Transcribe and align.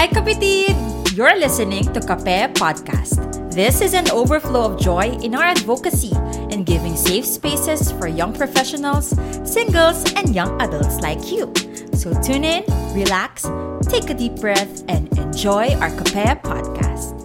Hi 0.00 0.08
kapitid! 0.08 0.72
You're 1.12 1.36
listening 1.36 1.84
to 1.92 2.00
Kape 2.00 2.56
Podcast. 2.56 3.20
This 3.52 3.84
is 3.84 3.92
an 3.92 4.08
overflow 4.08 4.64
of 4.64 4.80
joy 4.80 5.12
in 5.20 5.36
our 5.36 5.44
advocacy 5.44 6.16
in 6.48 6.64
giving 6.64 6.96
safe 6.96 7.28
spaces 7.28 7.92
for 7.92 8.08
young 8.08 8.32
professionals, 8.32 9.12
singles, 9.44 10.08
and 10.16 10.32
young 10.32 10.56
adults 10.56 11.04
like 11.04 11.20
you. 11.28 11.52
So 11.92 12.16
tune 12.24 12.48
in, 12.48 12.64
relax, 12.96 13.44
take 13.92 14.08
a 14.08 14.16
deep 14.16 14.40
breath, 14.40 14.88
and 14.88 15.04
enjoy 15.20 15.76
our 15.84 15.92
Kape 16.08 16.40
Podcast. 16.48 17.20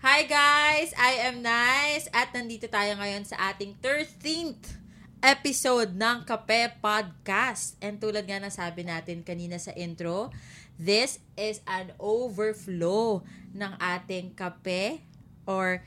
Hi 0.00 0.24
guys! 0.24 0.96
I 0.96 1.28
am 1.28 1.44
Nice 1.44 2.08
at 2.16 2.32
nandito 2.32 2.72
tayo 2.72 2.96
ngayon 2.96 3.28
sa 3.28 3.52
ating 3.52 3.76
13th 3.84 4.83
episode 5.24 5.96
ng 5.96 6.28
Kape 6.28 6.76
Podcast. 6.84 7.80
And 7.80 7.96
tulad 7.96 8.28
nga 8.28 8.36
ng 8.44 8.52
sabi 8.52 8.84
natin 8.84 9.24
kanina 9.24 9.56
sa 9.56 9.72
intro, 9.72 10.28
this 10.76 11.16
is 11.32 11.64
an 11.64 11.96
overflow 11.96 13.24
ng 13.56 13.72
ating 13.80 14.36
kape 14.36 15.00
or 15.48 15.80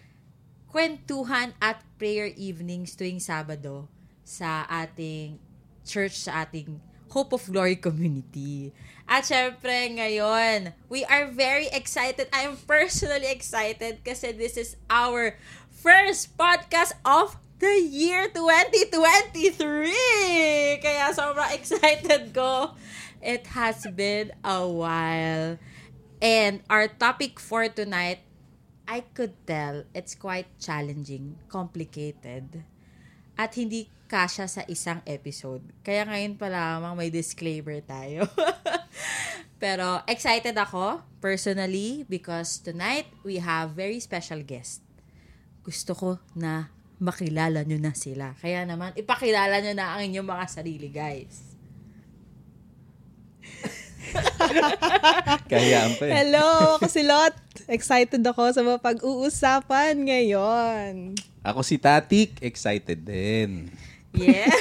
kwentuhan 0.73 1.53
at 1.61 1.85
prayer 2.02 2.34
evenings 2.34 2.97
tuwing 2.97 3.21
Sabado 3.21 3.85
sa 4.25 4.66
ating 4.66 5.38
church, 5.85 6.17
sa 6.17 6.41
ating 6.41 6.81
Hope 7.13 7.38
of 7.38 7.45
Glory 7.45 7.77
community. 7.77 8.73
At 9.05 9.30
syempre 9.30 9.94
ngayon, 10.02 10.73
we 10.89 11.05
are 11.05 11.30
very 11.30 11.69
excited. 11.69 12.25
I 12.33 12.49
am 12.49 12.58
personally 12.66 13.30
excited 13.30 14.02
kasi 14.02 14.33
this 14.33 14.58
is 14.58 14.81
our 14.89 15.38
first 15.69 16.33
podcast 16.35 16.97
of 17.05 17.38
the 17.57 17.81
year 17.89 18.29
2023! 18.29 20.77
Kaya 20.77 21.09
sobrang 21.13 21.53
excited 21.57 22.33
ko. 22.33 22.77
It 23.17 23.50
has 23.50 23.81
been 23.97 24.30
a 24.45 24.61
while. 24.61 25.58
And 26.22 26.61
our 26.69 26.85
topic 26.85 27.41
for 27.41 27.66
tonight, 27.69 28.22
I 28.85 29.02
could 29.02 29.33
tell 29.50 29.89
it's 29.94 30.13
quite 30.13 30.45
challenging, 30.61 31.41
complicated, 31.50 32.61
at 33.35 33.52
hindi 33.58 33.89
kasya 34.08 34.47
sa 34.47 34.63
isang 34.69 35.03
episode. 35.03 35.59
Kaya 35.83 36.08
ngayon 36.08 36.39
pa 36.39 36.47
lamang 36.47 36.95
may 36.95 37.11
disclaimer 37.11 37.83
tayo. 37.83 38.30
Pero 39.61 40.05
excited 40.05 40.53
ako, 40.53 41.02
personally, 41.17 42.05
because 42.05 42.61
tonight 42.61 43.09
we 43.25 43.41
have 43.41 43.73
very 43.73 43.97
special 43.97 44.45
guest. 44.45 44.85
Gusto 45.66 45.97
ko 45.97 46.09
na 46.38 46.77
makilala 46.98 47.62
nyo 47.62 47.78
na 47.78 47.94
sila. 47.94 48.34
Kaya 48.42 48.66
naman, 48.66 48.94
ipakilala 48.98 49.62
nyo 49.62 49.73
na 49.78 49.98
ang 49.98 50.02
inyong 50.09 50.28
mga 50.28 50.45
sarili, 50.50 50.90
guys. 50.90 51.53
Kahiyaan 55.52 56.00
pa 56.00 56.03
eh. 56.09 56.14
Hello, 56.23 56.80
ako 56.80 56.88
si 56.90 57.03
Lot. 57.06 57.36
Excited 57.68 58.23
ako 58.23 58.50
sa 58.56 58.64
mga 58.64 58.80
pag-uusapan 58.80 59.94
ngayon. 60.08 61.14
Ako 61.44 61.62
si 61.62 61.78
Tatik, 61.78 62.40
excited 62.42 63.03
din. 63.03 63.70
Yeah. 64.16 64.50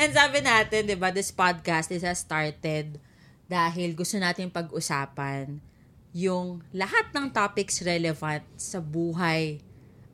And 0.00 0.12
sabi 0.12 0.44
natin, 0.44 0.86
di 0.86 0.94
ba, 0.94 1.10
this 1.10 1.32
podcast 1.32 1.90
is 1.90 2.04
has 2.04 2.22
started 2.22 3.00
dahil 3.48 3.96
gusto 3.96 4.20
natin 4.20 4.52
pag-usapan 4.52 5.58
yung 6.16 6.64
lahat 6.72 7.12
ng 7.12 7.28
topics 7.28 7.84
relevant 7.84 8.40
sa 8.56 8.80
buhay 8.80 9.60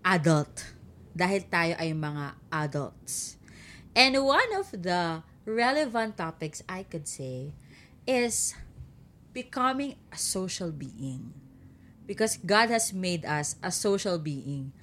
adult. 0.02 0.74
Dahil 1.14 1.46
tayo 1.46 1.78
ay 1.78 1.94
mga 1.94 2.34
adults. 2.50 3.38
And 3.94 4.18
one 4.18 4.50
of 4.58 4.74
the 4.74 5.22
relevant 5.46 6.18
topics 6.18 6.66
I 6.66 6.82
could 6.82 7.06
say 7.06 7.54
is 8.02 8.58
becoming 9.30 9.94
a 10.10 10.18
social 10.18 10.74
being. 10.74 11.30
Because 12.02 12.34
God 12.42 12.74
has 12.74 12.90
made 12.90 13.22
us 13.22 13.54
a 13.62 13.70
social 13.70 14.18
being. 14.18 14.74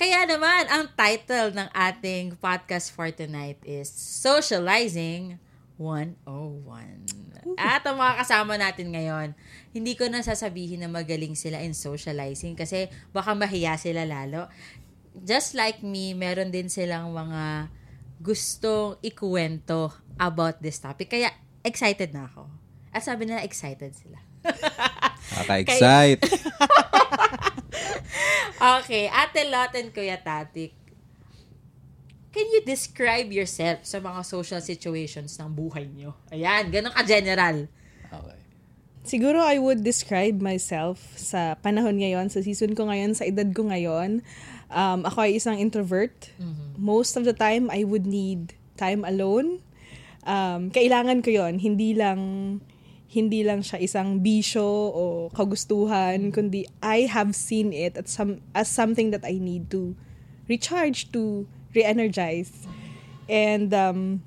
Kaya 0.00 0.24
naman, 0.24 0.72
ang 0.72 0.88
title 0.96 1.52
ng 1.52 1.68
ating 1.76 2.40
podcast 2.40 2.96
for 2.96 3.12
tonight 3.12 3.60
is 3.60 3.92
Socializing 3.92 5.36
101. 5.76 7.19
At 7.56 7.84
ang 7.88 7.96
mga 7.96 8.24
kasama 8.24 8.60
natin 8.60 8.92
ngayon, 8.92 9.32
hindi 9.72 9.96
ko 9.96 10.08
na 10.08 10.20
sasabihin 10.20 10.84
na 10.84 10.90
magaling 10.90 11.38
sila 11.38 11.60
in 11.60 11.72
socializing 11.72 12.58
kasi 12.58 12.92
baka 13.14 13.32
mahiya 13.32 13.80
sila 13.80 14.04
lalo. 14.04 14.50
Just 15.24 15.58
like 15.58 15.82
me, 15.82 16.14
meron 16.14 16.54
din 16.54 16.70
silang 16.70 17.10
mga 17.10 17.72
gustong 18.20 19.00
ikuwento 19.00 19.90
about 20.20 20.60
this 20.60 20.78
topic. 20.78 21.10
Kaya 21.10 21.32
excited 21.64 22.12
na 22.12 22.28
ako. 22.28 22.46
At 22.92 23.06
sabi 23.06 23.26
nila, 23.26 23.46
excited 23.46 23.96
sila. 23.96 24.18
Kaka-excite. 25.40 26.20
okay, 28.80 29.08
Ate 29.08 29.42
Lot 29.48 29.72
and 29.78 29.90
Kuya 29.94 30.20
Tatik, 30.20 30.74
can 32.30 32.46
you 32.50 32.62
describe 32.62 33.30
yourself 33.34 33.82
sa 33.82 33.98
mga 33.98 34.22
social 34.22 34.62
situations 34.62 35.34
ng 35.38 35.50
buhay 35.50 35.90
nyo? 35.90 36.14
Ayan, 36.30 36.70
ganun 36.70 36.94
ka-general. 36.94 37.66
Okay. 38.10 38.38
Siguro 39.02 39.42
I 39.42 39.58
would 39.58 39.82
describe 39.82 40.38
myself 40.38 41.02
sa 41.18 41.58
panahon 41.58 41.98
ngayon, 41.98 42.30
sa 42.30 42.42
season 42.42 42.78
ko 42.78 42.86
ngayon, 42.86 43.18
sa 43.18 43.26
edad 43.26 43.50
ko 43.50 43.66
ngayon. 43.66 44.22
Um, 44.70 45.02
ako 45.02 45.26
ay 45.26 45.42
isang 45.42 45.58
introvert. 45.58 46.30
Most 46.78 47.18
of 47.18 47.26
the 47.26 47.34
time, 47.34 47.66
I 47.74 47.82
would 47.82 48.06
need 48.06 48.54
time 48.78 49.02
alone. 49.02 49.64
Um, 50.22 50.70
kailangan 50.70 51.26
ko 51.26 51.34
yon 51.34 51.58
Hindi 51.58 51.96
lang 51.96 52.20
hindi 53.10 53.42
lang 53.42 53.66
siya 53.66 53.82
isang 53.82 54.22
bisyo 54.22 54.62
o 54.94 55.02
kagustuhan, 55.34 56.30
kundi 56.30 56.62
I 56.78 57.10
have 57.10 57.34
seen 57.34 57.74
it 57.74 57.98
at 57.98 58.06
some, 58.06 58.38
as 58.54 58.70
something 58.70 59.10
that 59.10 59.26
I 59.26 59.42
need 59.42 59.66
to 59.74 59.98
recharge, 60.46 61.10
to 61.10 61.50
re-energize. 61.74 62.66
And 63.30 63.70
um, 63.74 64.22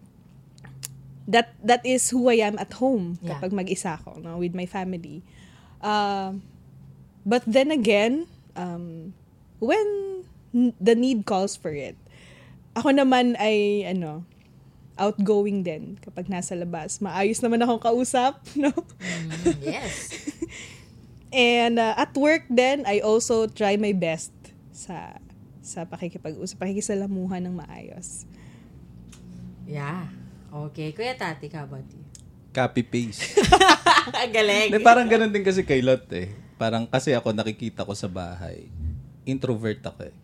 that 1.27 1.55
that 1.63 1.83
is 1.83 2.09
who 2.11 2.27
I 2.27 2.43
am 2.43 2.59
at 2.59 2.71
home 2.79 3.19
Yeah. 3.23 3.35
kapag 3.39 3.51
mag-isa 3.55 3.99
ako 3.99 4.19
no, 4.19 4.39
with 4.39 4.55
my 4.55 4.67
family. 4.67 5.23
Um, 5.83 6.43
but 7.27 7.43
then 7.47 7.71
again, 7.71 8.27
um, 8.55 9.11
when 9.59 10.23
the 10.79 10.95
need 10.95 11.25
calls 11.27 11.55
for 11.55 11.71
it, 11.71 11.95
ako 12.75 12.91
naman 12.95 13.35
ay 13.39 13.83
ano, 13.87 14.23
outgoing 14.95 15.63
din 15.63 15.97
kapag 15.99 16.29
nasa 16.29 16.53
labas. 16.55 16.99
Maayos 17.01 17.41
naman 17.41 17.59
akong 17.63 17.81
kausap, 17.81 18.39
no? 18.59 18.71
Mm, 18.71 19.59
yes. 19.63 20.11
And 21.33 21.81
uh, 21.81 21.97
at 21.97 22.13
work 22.13 22.45
then, 22.45 22.85
I 22.85 23.01
also 23.01 23.49
try 23.49 23.73
my 23.73 23.89
best 23.91 24.29
sa 24.69 25.17
sa 25.63 25.87
pakikipag-usap, 25.87 26.59
pakikisalamuhan 26.59 27.39
ng 27.47 27.55
maayos. 27.55 28.27
Yeah. 29.63 30.11
Okay. 30.51 30.91
Kuya 30.91 31.15
Tati, 31.15 31.47
how 31.55 31.63
about 31.63 31.87
you? 31.87 32.03
Copy-paste. 32.51 33.39
Galing. 34.35 34.69
Hindi, 34.75 34.83
parang 34.83 35.07
ganun 35.07 35.31
din 35.31 35.41
kasi 35.41 35.63
kay 35.63 35.79
Lot 35.79 36.05
eh. 36.13 36.29
Parang 36.59 36.85
kasi 36.85 37.15
ako 37.15 37.33
nakikita 37.33 37.87
ko 37.87 37.95
sa 37.95 38.11
bahay, 38.11 38.67
introvert 39.25 39.81
ako 39.81 40.11
eh. 40.11 40.15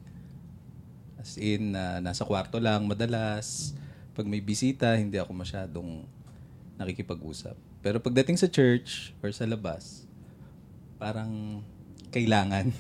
As 1.18 1.40
in, 1.40 1.74
ah, 1.74 2.04
nasa 2.04 2.28
kwarto 2.28 2.60
lang 2.62 2.86
madalas. 2.86 3.74
Pag 4.14 4.28
may 4.28 4.44
bisita, 4.44 4.94
hindi 5.00 5.18
ako 5.18 5.32
masyadong 5.34 6.04
nakikipag-usap. 6.78 7.56
Pero 7.80 7.98
pagdating 8.04 8.36
sa 8.36 8.52
church 8.52 9.16
or 9.24 9.32
sa 9.32 9.48
labas, 9.48 10.04
parang 11.00 11.64
kailangan. 12.10 12.74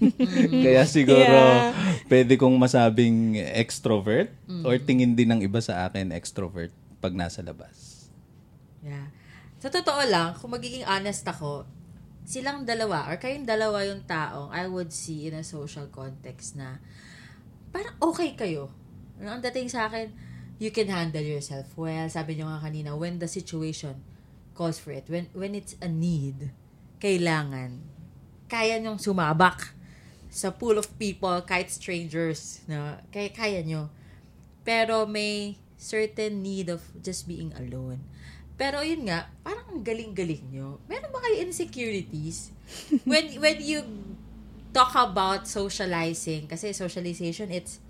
Kaya 0.64 0.82
siguro, 0.86 1.22
Yeah. 1.22 1.74
pwede 2.06 2.34
kong 2.34 2.54
masabing 2.54 3.34
extrovert 3.54 4.30
or 4.62 4.78
tingin 4.78 5.12
din 5.12 5.28
ng 5.28 5.40
iba 5.42 5.58
sa 5.58 5.86
akin 5.86 6.10
extrovert 6.10 6.70
pag 6.98 7.12
nasa 7.12 7.42
labas. 7.42 8.08
Yeah. 8.80 9.10
Sa 9.58 9.68
totoo 9.68 10.02
lang, 10.06 10.38
kung 10.38 10.54
magiging 10.54 10.86
honest 10.86 11.26
ako, 11.26 11.66
silang 12.22 12.66
dalawa 12.66 13.06
or 13.06 13.18
kayong 13.18 13.46
dalawa 13.46 13.86
yung 13.86 14.02
taong 14.02 14.50
I 14.50 14.66
would 14.66 14.90
see 14.90 15.26
in 15.26 15.34
a 15.34 15.46
social 15.46 15.86
context 15.86 16.58
na 16.58 16.82
parang 17.70 17.94
okay 18.00 18.34
kayo. 18.34 18.70
Ano, 19.18 19.38
Ang 19.38 19.42
dating 19.42 19.70
sa 19.70 19.86
akin, 19.86 20.10
you 20.58 20.70
can 20.70 20.88
handle 20.88 21.22
yourself 21.22 21.70
well. 21.74 22.06
Sabi 22.06 22.34
niyo 22.34 22.46
nga 22.46 22.60
kanina, 22.60 22.94
when 22.94 23.18
the 23.18 23.26
situation 23.26 23.98
calls 24.52 24.80
for 24.80 24.90
it, 24.90 25.06
when 25.06 25.28
when 25.32 25.52
it's 25.52 25.76
a 25.78 25.88
need, 25.88 26.50
kailangan, 26.98 27.80
kaya 28.46 28.78
niyong 28.78 28.98
sumabak 28.98 29.74
sa 30.30 30.52
pool 30.52 30.76
of 30.76 30.90
people, 31.00 31.40
kahit 31.48 31.72
strangers, 31.72 32.60
na 32.68 33.00
kaya, 33.08 33.30
kaya 33.32 33.60
nyo. 33.64 33.88
Pero 34.66 35.06
may 35.08 35.56
certain 35.80 36.42
need 36.42 36.68
of 36.68 36.82
just 37.00 37.24
being 37.24 37.54
alone. 37.56 38.02
Pero 38.56 38.80
yun 38.80 39.08
nga, 39.08 39.28
parang 39.44 39.68
ang 39.68 39.82
galing-galing 39.84 40.48
nyo. 40.52 40.80
Meron 40.88 41.12
ba 41.12 41.20
kayo 41.24 41.44
insecurities? 41.44 42.52
when 43.08 43.36
when 43.40 43.58
you 43.60 43.84
talk 44.72 44.92
about 44.96 45.44
socializing, 45.44 46.48
kasi 46.48 46.72
socialization, 46.72 47.52
it's 47.52 47.80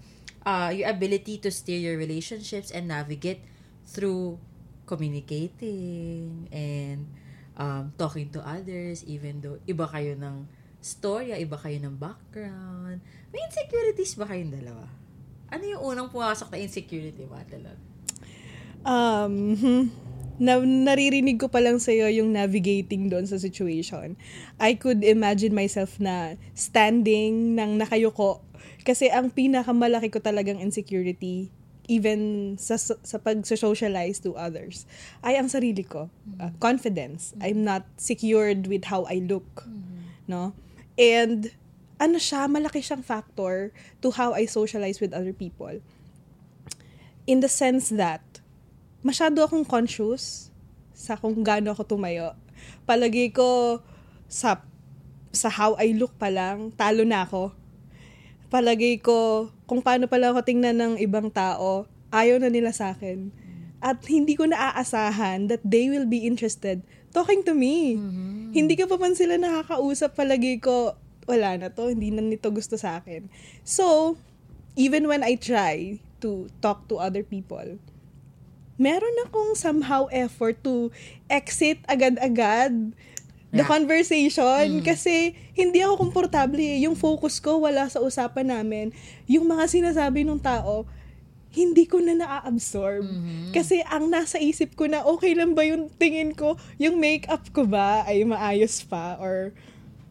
uh, 0.47 0.71
your 0.75 0.91
ability 0.91 1.39
to 1.43 1.51
steer 1.51 1.79
your 1.79 1.99
relationships 1.99 2.71
and 2.71 2.91
navigate 2.91 3.43
through 3.87 4.39
communicating 4.87 6.47
and 6.55 7.07
um, 7.57 7.93
talking 7.97 8.29
to 8.33 8.41
others, 8.45 9.03
even 9.09 9.41
though 9.41 9.59
iba 9.65 9.89
kayo 9.89 10.15
ng 10.17 10.47
storya, 10.81 11.41
iba 11.41 11.57
kayo 11.59 11.81
ng 11.83 11.97
background. 11.99 13.03
May 13.33 13.41
insecurities 13.49 14.15
ba 14.15 14.29
kayong 14.29 14.55
dalawa? 14.55 14.87
Ano 15.51 15.65
yung 15.67 15.83
unang 15.83 16.09
pumasok 16.13 16.53
na 16.53 16.59
insecurity 16.63 17.25
mo, 17.27 17.35
Adelon? 17.35 17.79
Um, 18.87 19.35
na, 20.43 20.61
naririnig 20.63 21.41
ko 21.41 21.49
pa 21.49 21.59
lang 21.65 21.81
sa'yo 21.81 22.13
yung 22.13 22.37
navigating 22.37 23.09
doon 23.09 23.25
sa 23.27 23.41
situation. 23.41 24.15
I 24.61 24.77
could 24.77 25.03
imagine 25.03 25.57
myself 25.57 25.99
na 25.99 26.37
standing 26.53 27.57
ng 27.57 27.81
nakayuko. 27.81 28.45
Kasi 28.87 29.11
ang 29.11 29.35
pinakamalaki 29.35 30.13
ko 30.13 30.23
talagang 30.23 30.63
insecurity, 30.63 31.51
even 31.87 32.55
sa, 32.59 32.77
sa 32.79 33.19
pag-socialize 33.19 34.23
to 34.23 34.35
others, 34.35 34.87
ay 35.23 35.39
ang 35.39 35.47
sarili 35.47 35.87
ko. 35.87 36.11
Uh, 36.39 36.51
confidence. 36.59 37.33
I'm 37.39 37.63
not 37.63 37.87
secured 37.97 38.67
with 38.67 38.91
how 38.91 39.07
I 39.07 39.23
look. 39.23 39.67
No? 40.27 40.53
And 40.99 41.55
ano 41.97 42.19
siya, 42.21 42.51
malaki 42.51 42.85
siyang 42.85 43.05
factor 43.05 43.73
to 44.03 44.13
how 44.13 44.37
I 44.37 44.45
socialize 44.45 45.01
with 45.01 45.17
other 45.17 45.33
people. 45.33 45.81
In 47.27 47.41
the 47.41 47.51
sense 47.51 47.91
that, 47.95 48.23
masyado 49.03 49.43
akong 49.47 49.67
conscious 49.67 50.51
sa 50.97 51.17
kung 51.17 51.45
gaano 51.45 51.73
ako 51.73 51.97
tumayo. 51.97 52.35
Palagi 52.89 53.31
ko 53.31 53.81
sa 54.27 54.65
sa 55.37 55.53
how 55.53 55.77
I 55.77 55.93
look 55.93 56.17
pa 56.17 56.33
lang, 56.33 56.73
talo 56.73 57.05
na 57.05 57.29
ako. 57.29 57.53
Palagi 58.47 59.03
ko 59.03 59.51
kung 59.67 59.83
paano 59.83 60.07
pala 60.07 60.31
ako 60.31 60.47
tingnan 60.47 60.79
ng 60.79 60.93
ibang 61.03 61.31
tao, 61.31 61.91
ayaw 62.15 62.39
na 62.39 62.51
nila 62.51 62.71
sa 62.71 62.95
akin. 62.95 63.31
At 63.83 64.03
hindi 64.07 64.39
ko 64.39 64.49
naaasahan 64.49 65.51
that 65.51 65.63
they 65.67 65.91
will 65.91 66.07
be 66.07 66.25
interested 66.25 66.81
talking 67.17 67.41
to 67.49 67.57
me. 67.57 67.97
Hindi 68.53 68.77
ka 68.77 68.85
pa 68.85 69.01
man 69.01 69.17
sila 69.17 69.41
nakakausap, 69.41 70.13
palagi 70.13 70.61
ko, 70.61 70.93
wala 71.25 71.57
na 71.57 71.73
to, 71.73 71.89
hindi 71.89 72.13
na 72.13 72.21
nito 72.21 72.53
gusto 72.53 72.77
sa 72.77 73.01
akin. 73.01 73.33
So, 73.65 74.17
even 74.77 75.09
when 75.09 75.25
I 75.25 75.41
try 75.41 75.97
to 76.21 76.53
talk 76.61 76.85
to 76.93 77.01
other 77.01 77.25
people, 77.25 77.81
meron 78.77 79.17
akong 79.25 79.57
somehow 79.57 80.13
effort 80.13 80.61
to 80.61 80.93
exit 81.33 81.81
agad-agad 81.89 82.93
the 83.51 83.63
Yeah. 83.63 83.69
conversation 83.69 84.83
kasi 84.83 85.33
hindi 85.53 85.79
ako 85.81 86.03
komportable 86.03 86.59
eh. 86.59 86.83
Yung 86.83 86.95
focus 86.95 87.39
ko 87.39 87.63
wala 87.63 87.87
sa 87.87 87.99
usapan 87.99 88.51
namin. 88.51 88.87
Yung 89.25 89.47
mga 89.47 89.67
sinasabi 89.67 90.27
ng 90.27 90.39
tao, 90.39 90.85
hindi 91.51 91.89
ko 91.89 92.03
na 92.03 92.13
naa-absorb. 92.13 93.07
Kasi 93.51 93.81
ang 93.87 94.13
nasa 94.13 94.37
isip 94.37 94.77
ko 94.77 94.85
na 94.85 95.01
okay 95.03 95.33
lang 95.33 95.57
ba 95.57 95.65
yung 95.65 95.89
tingin 95.89 96.37
ko, 96.37 96.59
yung 96.77 97.01
makeup 97.01 97.49
ko 97.51 97.65
ba 97.65 98.05
ay 98.05 98.27
maayos 98.27 98.85
pa 98.85 99.17
or 99.17 99.57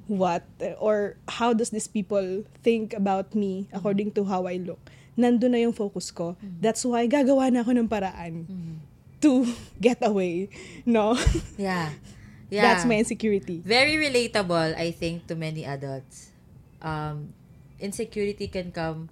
what 0.05 0.41
or 0.77 1.17
how 1.27 1.49
does 1.49 1.69
these 1.69 1.85
people 1.85 2.21
think 2.61 2.93
about 2.93 3.33
me 3.33 3.65
according 3.69 4.09
to 4.09 4.25
how 4.25 4.45
I 4.45 4.57
look. 4.57 4.81
Nandun 5.13 5.53
na 5.53 5.61
yung 5.61 5.73
focus 5.73 6.09
ko. 6.09 6.33
That's 6.41 6.81
why 6.81 7.05
gagawa 7.05 7.53
na 7.53 7.61
ako 7.61 7.77
ng 7.77 7.87
paraan 7.87 8.49
to 9.21 9.45
get 9.77 10.01
away. 10.01 10.49
No? 10.81 11.13
Yeah. 11.61 11.93
Yeah. 12.49 12.61
That's 12.61 12.85
my 12.85 13.01
insecurity. 13.01 13.61
Very 13.65 13.97
relatable, 13.97 14.77
I 14.77 14.91
think, 14.91 15.27
to 15.27 15.35
many 15.35 15.65
adults. 15.65 16.29
Um, 16.81 17.33
insecurity 17.79 18.47
can 18.47 18.71
come 18.71 19.09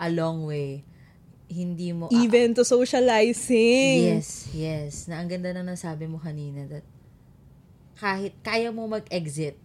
a 0.00 0.08
long 0.08 0.48
way. 0.48 0.84
Hindi 1.52 1.92
mo... 1.92 2.08
Even 2.08 2.56
to 2.56 2.64
socializing. 2.64 4.16
Yes, 4.16 4.48
yes. 4.56 4.92
Na 5.04 5.20
ang 5.20 5.28
ganda 5.28 5.52
na 5.52 5.60
nasabi 5.60 6.08
mo 6.08 6.16
kanina 6.16 6.64
that 6.72 6.86
kahit 8.00 8.32
kaya 8.40 8.72
mo 8.72 8.88
mag-exit 8.88 9.60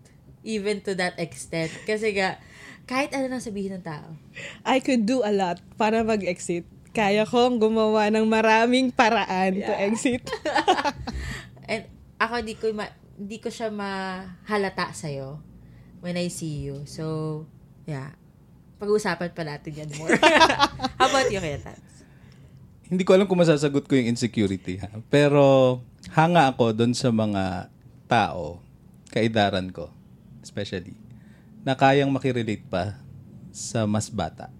even 0.48 0.80
to 0.84 0.96
that 0.96 1.20
extent. 1.20 1.72
Kasi 1.84 2.16
nga, 2.16 2.40
kahit 2.88 3.12
ano 3.12 3.28
nang 3.28 3.44
sabihin 3.44 3.80
ng 3.80 3.84
tao. 3.84 4.16
I 4.64 4.80
could 4.80 5.04
do 5.04 5.24
a 5.24 5.32
lot 5.36 5.60
para 5.76 6.04
mag-exit. 6.08 6.64
Kaya 6.96 7.28
kong 7.28 7.62
gumawa 7.62 8.10
ng 8.10 8.26
maraming 8.26 8.90
paraan 8.90 9.60
to 9.60 9.74
exit. 9.76 10.24
Ako, 12.18 12.42
di 12.42 12.58
ko, 12.58 12.74
ma, 12.74 12.90
di 13.18 13.38
ko 13.38 13.50
siya 13.50 13.70
mahalata 13.70 14.94
sa'yo 14.94 15.42
when 16.02 16.18
I 16.18 16.30
see 16.30 16.66
you. 16.66 16.86
So, 16.90 17.46
yeah. 17.86 18.14
Pag-uusapan 18.78 19.34
pa 19.34 19.42
natin 19.42 19.74
yan 19.74 19.90
more. 19.98 20.14
How 21.02 21.10
about 21.10 21.30
you, 21.34 21.42
Kuya 21.42 21.58
Tats? 21.58 22.06
Hindi 22.88 23.04
ko 23.04 23.18
alam 23.18 23.26
kung 23.26 23.42
masasagot 23.42 23.90
ko 23.90 23.98
yung 23.98 24.14
insecurity. 24.14 24.78
Ha? 24.80 25.02
Pero 25.10 25.78
hanga 26.14 26.48
ako 26.54 26.78
doon 26.78 26.94
sa 26.94 27.10
mga 27.10 27.74
tao, 28.06 28.62
kaidaran 29.10 29.74
ko, 29.74 29.90
especially, 30.46 30.94
na 31.66 31.74
kayang 31.74 32.14
makirelate 32.14 32.64
pa 32.70 32.96
sa 33.50 33.90
mas 33.90 34.08
bata. 34.08 34.54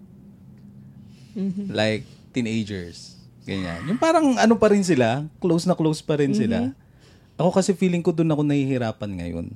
Like 1.70 2.02
teenagers. 2.34 3.16
Ganyan. 3.46 3.86
Yung 3.88 3.96
parang 4.02 4.34
ano 4.36 4.54
pa 4.58 4.74
rin 4.74 4.82
sila, 4.82 5.24
close 5.38 5.64
na 5.64 5.78
close 5.78 6.02
pa 6.02 6.18
rin 6.18 6.34
sila. 6.34 6.74
Ako 7.38 7.54
kasi 7.54 7.70
feeling 7.72 8.02
ko 8.02 8.10
doon 8.10 8.34
ako 8.34 8.42
nahihirapan 8.42 9.12
ngayon. 9.22 9.46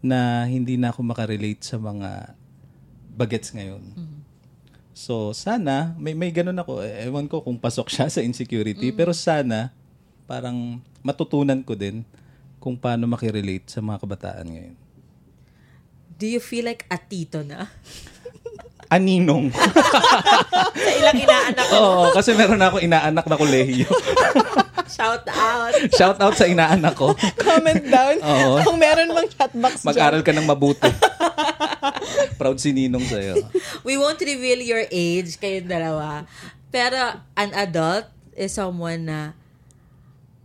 Na 0.00 0.48
hindi 0.48 0.80
na 0.80 0.90
ako 0.90 1.04
makarelate 1.04 1.60
sa 1.60 1.76
mga 1.76 2.32
bagets 3.12 3.52
ngayon. 3.52 3.84
So, 4.96 5.36
sana, 5.36 5.92
may, 6.00 6.16
may 6.16 6.32
ganun 6.32 6.56
ako. 6.56 6.80
Eh, 6.80 7.08
Ewan 7.08 7.28
ko 7.28 7.44
kung 7.44 7.60
pasok 7.60 7.92
siya 7.92 8.08
sa 8.08 8.24
insecurity. 8.24 8.92
Pero 8.92 9.12
sana, 9.12 9.72
parang 10.24 10.80
matutunan 11.04 11.60
ko 11.60 11.76
din 11.76 12.00
kung 12.56 12.80
paano 12.80 13.04
makirelate 13.04 13.68
sa 13.68 13.84
mga 13.84 14.00
kabataan 14.00 14.46
ngayon. 14.48 14.76
Do 16.16 16.30
you 16.30 16.38
feel 16.38 16.64
like 16.64 16.86
a 16.88 16.96
tito 16.96 17.42
na? 17.42 17.68
Aninong. 18.92 19.48
sa 20.84 20.92
ilang 20.92 21.16
inaanak 21.16 21.64
ko. 21.64 21.76
Oo, 21.80 22.02
kasi 22.12 22.36
meron 22.36 22.60
na 22.60 22.68
ako 22.68 22.84
inaanak 22.84 23.24
na 23.24 23.40
kolehiyo. 23.40 23.88
Shout 24.96 25.24
out. 25.32 25.72
Shout 25.96 26.18
out 26.20 26.36
sa 26.36 26.44
inaanak 26.44 26.92
ko. 26.92 27.16
Comment 27.40 27.80
down 27.88 28.20
Oo. 28.20 28.60
kung 28.60 28.76
meron 28.76 29.08
mang 29.16 29.24
chatbox. 29.24 29.80
Mag-aral 29.88 30.20
ka 30.20 30.36
ng 30.36 30.44
mabuti. 30.44 30.92
Proud 32.40 32.60
si 32.60 32.76
Ninong 32.76 33.08
sa'yo. 33.08 33.40
We 33.88 33.96
won't 33.96 34.20
reveal 34.20 34.60
your 34.60 34.84
age, 34.92 35.40
kayong 35.40 35.72
dalawa. 35.72 36.28
Pero 36.68 37.24
an 37.32 37.50
adult 37.56 38.12
is 38.36 38.52
someone 38.52 39.08
na 39.08 39.20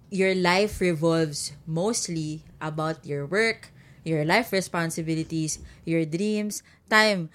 your 0.07 0.31
life 0.31 0.79
revolves 0.79 1.51
mostly 1.67 2.47
about 2.63 3.03
your 3.03 3.27
work, 3.27 3.75
your 4.07 4.23
life 4.23 4.55
responsibilities, 4.55 5.59
your 5.83 6.07
dreams, 6.07 6.63
time. 6.87 7.27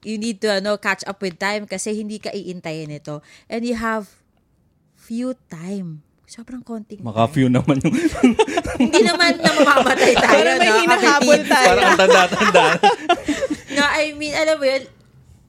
You 0.00 0.16
need 0.16 0.40
to 0.40 0.58
ano, 0.58 0.76
catch 0.76 1.04
up 1.04 1.18
with 1.18 1.36
time 1.36 1.64
kasi 1.64 1.92
hindi 1.92 2.16
ka 2.16 2.30
iintayin 2.30 2.88
ito. 2.88 3.20
And 3.46 3.62
you 3.62 3.74
have 3.74 4.08
few 4.94 5.32
time. 5.48 6.04
Sobrang 6.24 6.62
konting 6.62 7.02
Maka-few 7.02 7.50
naman 7.50 7.82
yung... 7.82 7.90
Hindi 8.78 9.02
naman 9.02 9.34
na 9.42 9.50
mamamatay 9.50 10.14
tayo, 10.14 10.30
Parang 10.30 10.56
may 10.56 10.70
no? 10.70 10.78
hinahabol 10.78 11.38
Kapatid. 11.42 11.50
tayo. 11.50 11.66
parang 11.66 11.90
tanda-tanda. 11.98 12.64
No, 13.70 13.82
I 13.82 14.14
mean, 14.14 14.34
alam 14.34 14.58
mo 14.58 14.66
yun, 14.66 14.82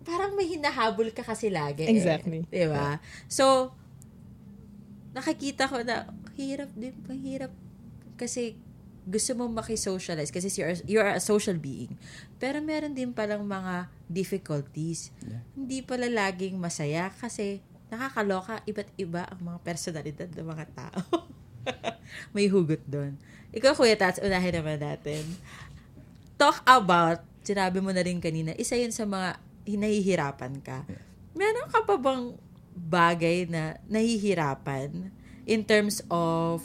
parang 0.01 0.33
may 0.33 0.50
hinahabol 0.50 1.09
ka 1.09 1.21
kasi 1.21 1.50
lagi. 1.50 1.85
eh. 1.85 1.93
Exactly. 1.93 2.45
Di 2.47 2.65
ba? 2.65 2.97
So, 3.25 3.73
nakikita 5.11 5.67
ko 5.67 5.81
na, 5.81 6.09
hirap 6.33 6.73
din, 6.73 6.97
mahirap. 7.05 7.53
Kasi, 8.15 8.57
gusto 9.01 9.34
mo 9.34 9.50
makisocialize 9.50 10.29
kasi 10.29 10.53
you're, 10.53 10.77
you're 10.86 11.12
a 11.12 11.22
social 11.22 11.58
being. 11.58 11.98
Pero 12.38 12.62
meron 12.62 12.93
din 12.93 13.10
palang 13.12 13.41
mga 13.41 13.89
difficulties. 14.05 15.10
Hindi 15.58 15.81
pala 15.81 16.05
laging 16.05 16.58
masaya 16.62 17.10
kasi 17.10 17.65
nakakaloka, 17.91 18.62
iba't 18.70 18.89
iba 18.96 19.27
ang 19.27 19.39
mga 19.41 19.60
personalidad 19.65 20.29
ng 20.31 20.48
mga 20.48 20.65
tao. 20.72 21.27
May 22.36 22.48
hugot 22.48 22.81
doon. 22.88 23.20
Ikaw, 23.51 23.75
Kuya 23.75 24.00
Tats, 24.00 24.24
unahin 24.24 24.55
naman 24.55 24.79
natin. 24.79 25.27
Talk 26.39 26.63
about, 26.63 27.20
sinabi 27.43 27.84
mo 27.84 27.91
na 27.91 28.01
rin 28.05 28.24
kanina, 28.24 28.55
isa 28.55 28.79
yun 28.79 28.96
sa 28.96 29.03
mga 29.03 29.38
hinahihirapan 29.67 30.63
ka. 30.63 30.88
Meron 31.36 31.67
ka 31.67 31.84
pa 31.84 32.00
bang 32.00 32.31
bagay 32.72 33.46
na 33.51 33.75
nahihirapan 33.91 35.12
in 35.43 35.67
terms 35.67 36.00
of 36.08 36.63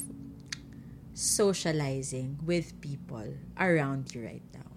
socializing 1.17 2.37
with 2.45 2.77
people 2.85 3.25
around 3.57 4.13
you 4.13 4.21
right 4.21 4.45
now? 4.53 4.69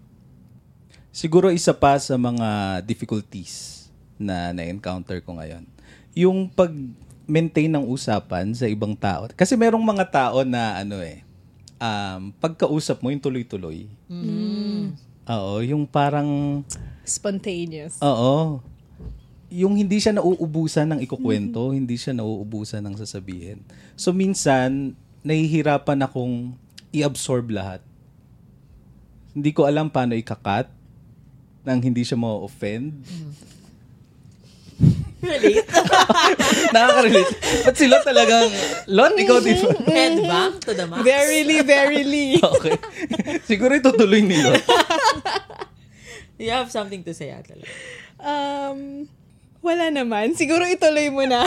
Siguro 1.12 1.52
isa 1.52 1.76
pa 1.76 2.00
sa 2.00 2.16
mga 2.16 2.80
difficulties 2.88 3.86
na 4.16 4.56
na-encounter 4.56 5.20
ko 5.20 5.36
ngayon. 5.36 5.68
Yung 6.16 6.48
pag-maintain 6.48 7.68
ng 7.68 7.84
usapan 7.84 8.56
sa 8.56 8.72
ibang 8.72 8.96
tao. 8.96 9.28
Kasi 9.36 9.60
merong 9.60 9.84
mga 9.84 10.06
tao 10.08 10.48
na 10.48 10.80
ano 10.80 11.04
eh, 11.04 11.28
um, 11.76 12.32
pagkausap 12.40 13.04
mo 13.04 13.12
yung 13.12 13.20
tuloy-tuloy. 13.20 13.92
Oo, 15.28 15.60
yung 15.60 15.84
parang, 15.84 16.64
Spontaneous. 17.04 18.00
oo. 18.00 18.64
yung 19.50 19.74
hindi 19.74 19.98
siya 19.98 20.14
nauubusan 20.14 20.94
ng 20.94 21.00
ikukwento, 21.02 21.74
hindi 21.74 21.98
siya 21.98 22.14
nauubusan 22.14 22.86
ng 22.86 22.96
sasabihin. 23.02 23.66
So 23.98 24.14
minsan, 24.14 24.94
nahihirapan 25.24 26.00
akong 26.06 26.56
i-absorb 26.96 27.52
lahat. 27.54 27.84
Hindi 29.36 29.52
ko 29.54 29.70
alam 29.70 29.92
paano 29.92 30.18
ikakat 30.18 30.68
nang 31.64 31.80
hindi 31.84 32.02
siya 32.02 32.18
ma-offend. 32.18 33.06
Relate. 35.20 35.68
Nakaka-relate. 36.74 37.32
Ba't 37.68 37.76
sila 37.76 38.00
talagang, 38.00 38.48
Lot, 38.88 39.14
ikaw 39.20 39.38
di 39.44 39.52
ba? 39.60 39.70
Headbang 39.84 40.54
to 40.64 40.72
the 40.72 40.86
max. 40.88 41.04
Verily, 41.04 41.60
verily. 41.62 42.28
Okay. 42.60 42.76
Siguro 43.44 43.76
itutuloy 43.76 44.24
ni 44.24 44.40
Lot. 44.40 44.64
You 46.40 46.56
have 46.56 46.72
something 46.72 47.04
to 47.04 47.12
say, 47.12 47.36
Ate 47.36 47.60
Lot. 47.60 47.68
Um, 48.20 49.12
wala 49.60 49.92
naman. 49.92 50.34
Siguro 50.36 50.64
ituloy 50.66 51.12
mo 51.12 51.24
na. 51.28 51.46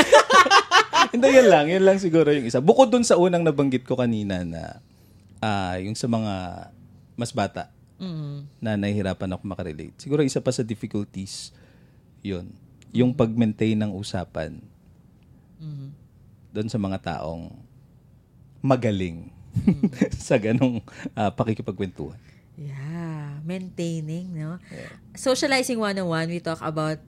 Hindi, 1.15 1.29
yan 1.33 1.49
lang. 1.49 1.67
Yan 1.69 1.85
lang 1.85 1.99
siguro 1.99 2.33
yung 2.33 2.47
isa. 2.47 2.61
Bukod 2.63 2.89
dun 2.89 3.05
sa 3.05 3.19
unang 3.21 3.45
nabanggit 3.45 3.85
ko 3.85 3.97
kanina 3.99 4.45
na 4.45 4.81
ah 5.43 5.75
yung 5.83 5.99
sa 5.99 6.07
mga 6.07 6.35
mas 7.19 7.35
bata 7.35 7.69
na 8.59 8.75
nahihirapan 8.75 9.35
ako 9.35 9.43
makarelate. 9.47 9.95
Siguro 9.99 10.27
isa 10.27 10.43
pa 10.43 10.51
sa 10.51 10.67
difficulties 10.67 11.55
yun. 12.23 12.51
Yung 12.91 13.15
pag-maintain 13.15 13.79
ng 13.79 13.95
usapan 13.95 14.59
doon 16.53 16.69
sa 16.69 16.79
mga 16.79 16.99
taong 17.01 17.49
magaling 18.61 19.33
sa 20.29 20.37
ganong 20.37 20.85
ah, 21.17 21.33
pakikipagkwentuhan. 21.33 22.19
Yeah, 22.59 23.41
maintaining, 23.49 24.29
no? 24.37 24.61
Socializing 25.17 25.81
101, 25.81 26.29
we 26.29 26.39
talk 26.39 26.61
about 26.61 27.01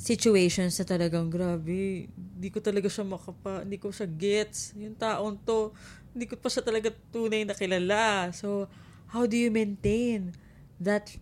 situations 0.00 0.80
na 0.80 0.84
talagang 0.88 1.28
grabe. 1.28 2.08
Hindi 2.08 2.48
ko 2.48 2.64
talaga 2.64 2.88
siya 2.88 3.04
makapa, 3.04 3.60
hindi 3.60 3.76
ko 3.76 3.92
siya 3.92 4.08
gets. 4.08 4.72
Yung 4.80 4.96
taong 4.96 5.36
to, 5.44 5.76
hindi 6.16 6.24
ko 6.24 6.40
pa 6.40 6.48
siya 6.48 6.64
talaga 6.64 6.88
tunay 7.12 7.44
na 7.44 7.52
kilala. 7.52 8.32
So, 8.32 8.64
how 9.12 9.28
do 9.28 9.36
you 9.36 9.52
maintain 9.52 10.32
that 10.80 11.12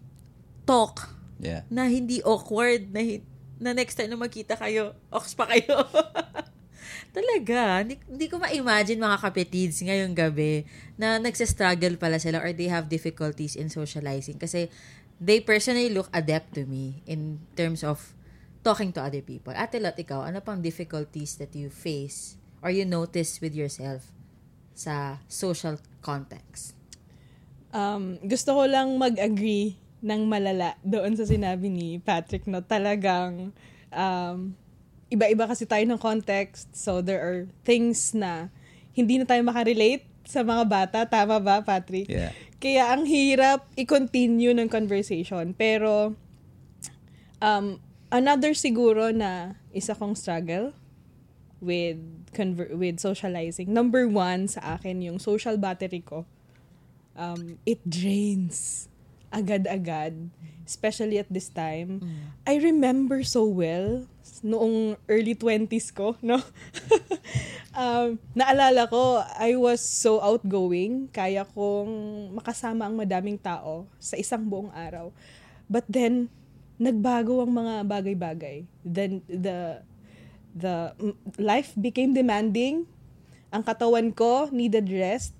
talk 0.62 1.10
Yeah. 1.38 1.62
na 1.70 1.86
hindi 1.86 2.18
awkward, 2.26 2.90
na, 2.90 2.98
na 3.62 3.70
next 3.70 3.94
time 3.94 4.10
na 4.10 4.18
magkita 4.18 4.58
kayo, 4.58 4.94
ox 5.06 5.38
pa 5.38 5.46
kayo. 5.46 5.86
Talaga, 7.14 7.82
hindi, 7.86 7.94
hindi 8.10 8.26
ko 8.26 8.42
ma-imagine 8.42 8.98
mga 8.98 9.18
kapetids 9.22 9.78
ngayong 9.82 10.18
gabi 10.18 10.66
na 10.98 11.22
nagsistruggle 11.22 11.94
pala 11.94 12.18
sila 12.18 12.42
or 12.42 12.50
they 12.50 12.66
have 12.66 12.90
difficulties 12.90 13.54
in 13.54 13.70
socializing 13.70 14.34
kasi 14.34 14.66
they 15.22 15.38
personally 15.38 15.90
look 15.94 16.10
adept 16.10 16.58
to 16.58 16.66
me 16.66 17.02
in 17.06 17.38
terms 17.54 17.86
of 17.86 18.17
talking 18.62 18.92
to 18.94 19.00
other 19.00 19.22
people. 19.22 19.54
Ate 19.54 19.78
Lot, 19.80 19.96
ikaw, 19.96 20.26
ano 20.26 20.40
pang 20.40 20.60
difficulties 20.60 21.38
that 21.38 21.54
you 21.54 21.70
face 21.70 22.36
or 22.60 22.68
you 22.68 22.84
notice 22.84 23.38
with 23.38 23.54
yourself 23.54 24.10
sa 24.74 25.22
social 25.26 25.78
context? 26.02 26.74
Um, 27.70 28.16
gusto 28.24 28.56
ko 28.56 28.64
lang 28.64 28.96
mag-agree 28.96 29.76
ng 30.00 30.30
malala 30.30 30.78
doon 30.86 31.18
sa 31.18 31.26
sinabi 31.26 31.66
ni 31.66 31.98
Patrick 31.98 32.46
no 32.46 32.62
talagang 32.62 33.50
um, 33.90 34.38
iba-iba 35.10 35.50
kasi 35.50 35.66
tayo 35.66 35.82
ng 35.90 35.98
context 35.98 36.70
so 36.70 37.02
there 37.02 37.18
are 37.18 37.50
things 37.66 38.14
na 38.14 38.46
hindi 38.94 39.18
na 39.18 39.26
tayo 39.26 39.42
makarelate 39.42 40.06
sa 40.22 40.46
mga 40.46 40.64
bata 40.70 40.98
tama 41.02 41.42
ba 41.42 41.66
Patrick 41.66 42.06
Yeah. 42.06 42.30
kaya 42.62 42.94
ang 42.94 43.10
hirap 43.10 43.66
i-continue 43.74 44.54
ng 44.54 44.70
conversation 44.70 45.50
pero 45.50 46.14
um, 47.42 47.82
another 48.08 48.52
siguro 48.56 49.12
na 49.12 49.58
isa 49.72 49.92
kong 49.94 50.16
struggle 50.16 50.72
with 51.58 51.98
conver- 52.32 52.72
with 52.76 53.02
socializing 53.02 53.72
number 53.72 54.06
one 54.06 54.46
sa 54.46 54.78
akin 54.78 55.02
yung 55.02 55.18
social 55.18 55.58
battery 55.58 56.00
ko 56.00 56.24
um, 57.18 57.58
it 57.66 57.82
drains 57.82 58.86
agad-agad, 59.28 60.30
especially 60.64 61.20
at 61.20 61.28
this 61.28 61.52
time. 61.52 62.00
I 62.48 62.56
remember 62.56 63.20
so 63.24 63.44
well 63.44 64.08
noong 64.40 64.96
early 65.10 65.34
20s 65.34 65.90
ko, 65.92 66.16
no? 66.22 66.38
um, 67.74 68.16
naalala 68.32 68.88
ko, 68.88 69.20
I 69.36 69.58
was 69.58 69.82
so 69.82 70.22
outgoing, 70.22 71.10
kaya 71.10 71.44
kong 71.44 71.90
makasama 72.38 72.86
ang 72.86 72.96
madaming 72.96 73.36
tao 73.36 73.84
sa 73.98 74.16
isang 74.16 74.46
buong 74.46 74.70
araw. 74.72 75.10
But 75.68 75.84
then, 75.90 76.30
nagbago 76.78 77.42
ang 77.42 77.52
mga 77.52 77.74
bagay-bagay. 77.84 78.64
Then, 78.86 79.20
the, 79.26 79.82
the 80.54 80.94
mm, 80.96 81.14
life 81.36 81.74
became 81.74 82.14
demanding. 82.14 82.86
Ang 83.50 83.66
katawan 83.66 84.14
ko 84.14 84.48
needed 84.54 84.86
rest. 84.88 85.34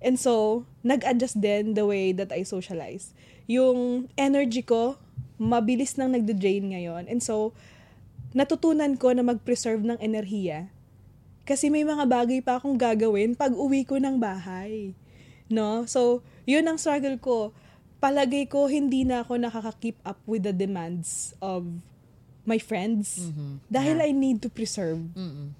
And 0.00 0.16
so, 0.16 0.64
nag-adjust 0.80 1.38
din 1.38 1.76
the 1.76 1.84
way 1.84 2.16
that 2.16 2.32
I 2.32 2.42
socialize. 2.48 3.12
Yung 3.44 4.08
energy 4.16 4.64
ko, 4.64 4.96
mabilis 5.36 6.00
nang 6.00 6.16
nagde-drain 6.16 6.72
ngayon. 6.72 7.04
And 7.12 7.20
so, 7.20 7.52
natutunan 8.32 8.96
ko 8.96 9.12
na 9.12 9.20
mag-preserve 9.20 9.84
ng 9.84 10.00
enerhiya. 10.00 10.72
Kasi 11.44 11.68
may 11.68 11.84
mga 11.84 12.08
bagay 12.08 12.40
pa 12.40 12.56
akong 12.56 12.80
gagawin 12.80 13.36
pag 13.36 13.52
uwi 13.52 13.84
ko 13.84 14.00
ng 14.00 14.16
bahay. 14.16 14.96
No? 15.52 15.84
So, 15.84 16.24
yun 16.48 16.64
ang 16.64 16.78
struggle 16.80 17.18
ko. 17.20 17.52
Palagay 18.00 18.48
ko, 18.48 18.66
hindi 18.66 19.04
na 19.04 19.20
ako 19.20 19.36
nakaka-keep 19.36 20.00
up 20.02 20.18
with 20.24 20.42
the 20.42 20.56
demands 20.56 21.36
of 21.44 21.68
my 22.48 22.56
friends. 22.56 23.28
Dahil 23.68 24.00
I 24.00 24.10
need 24.10 24.40
to 24.40 24.48
preserve 24.48 25.04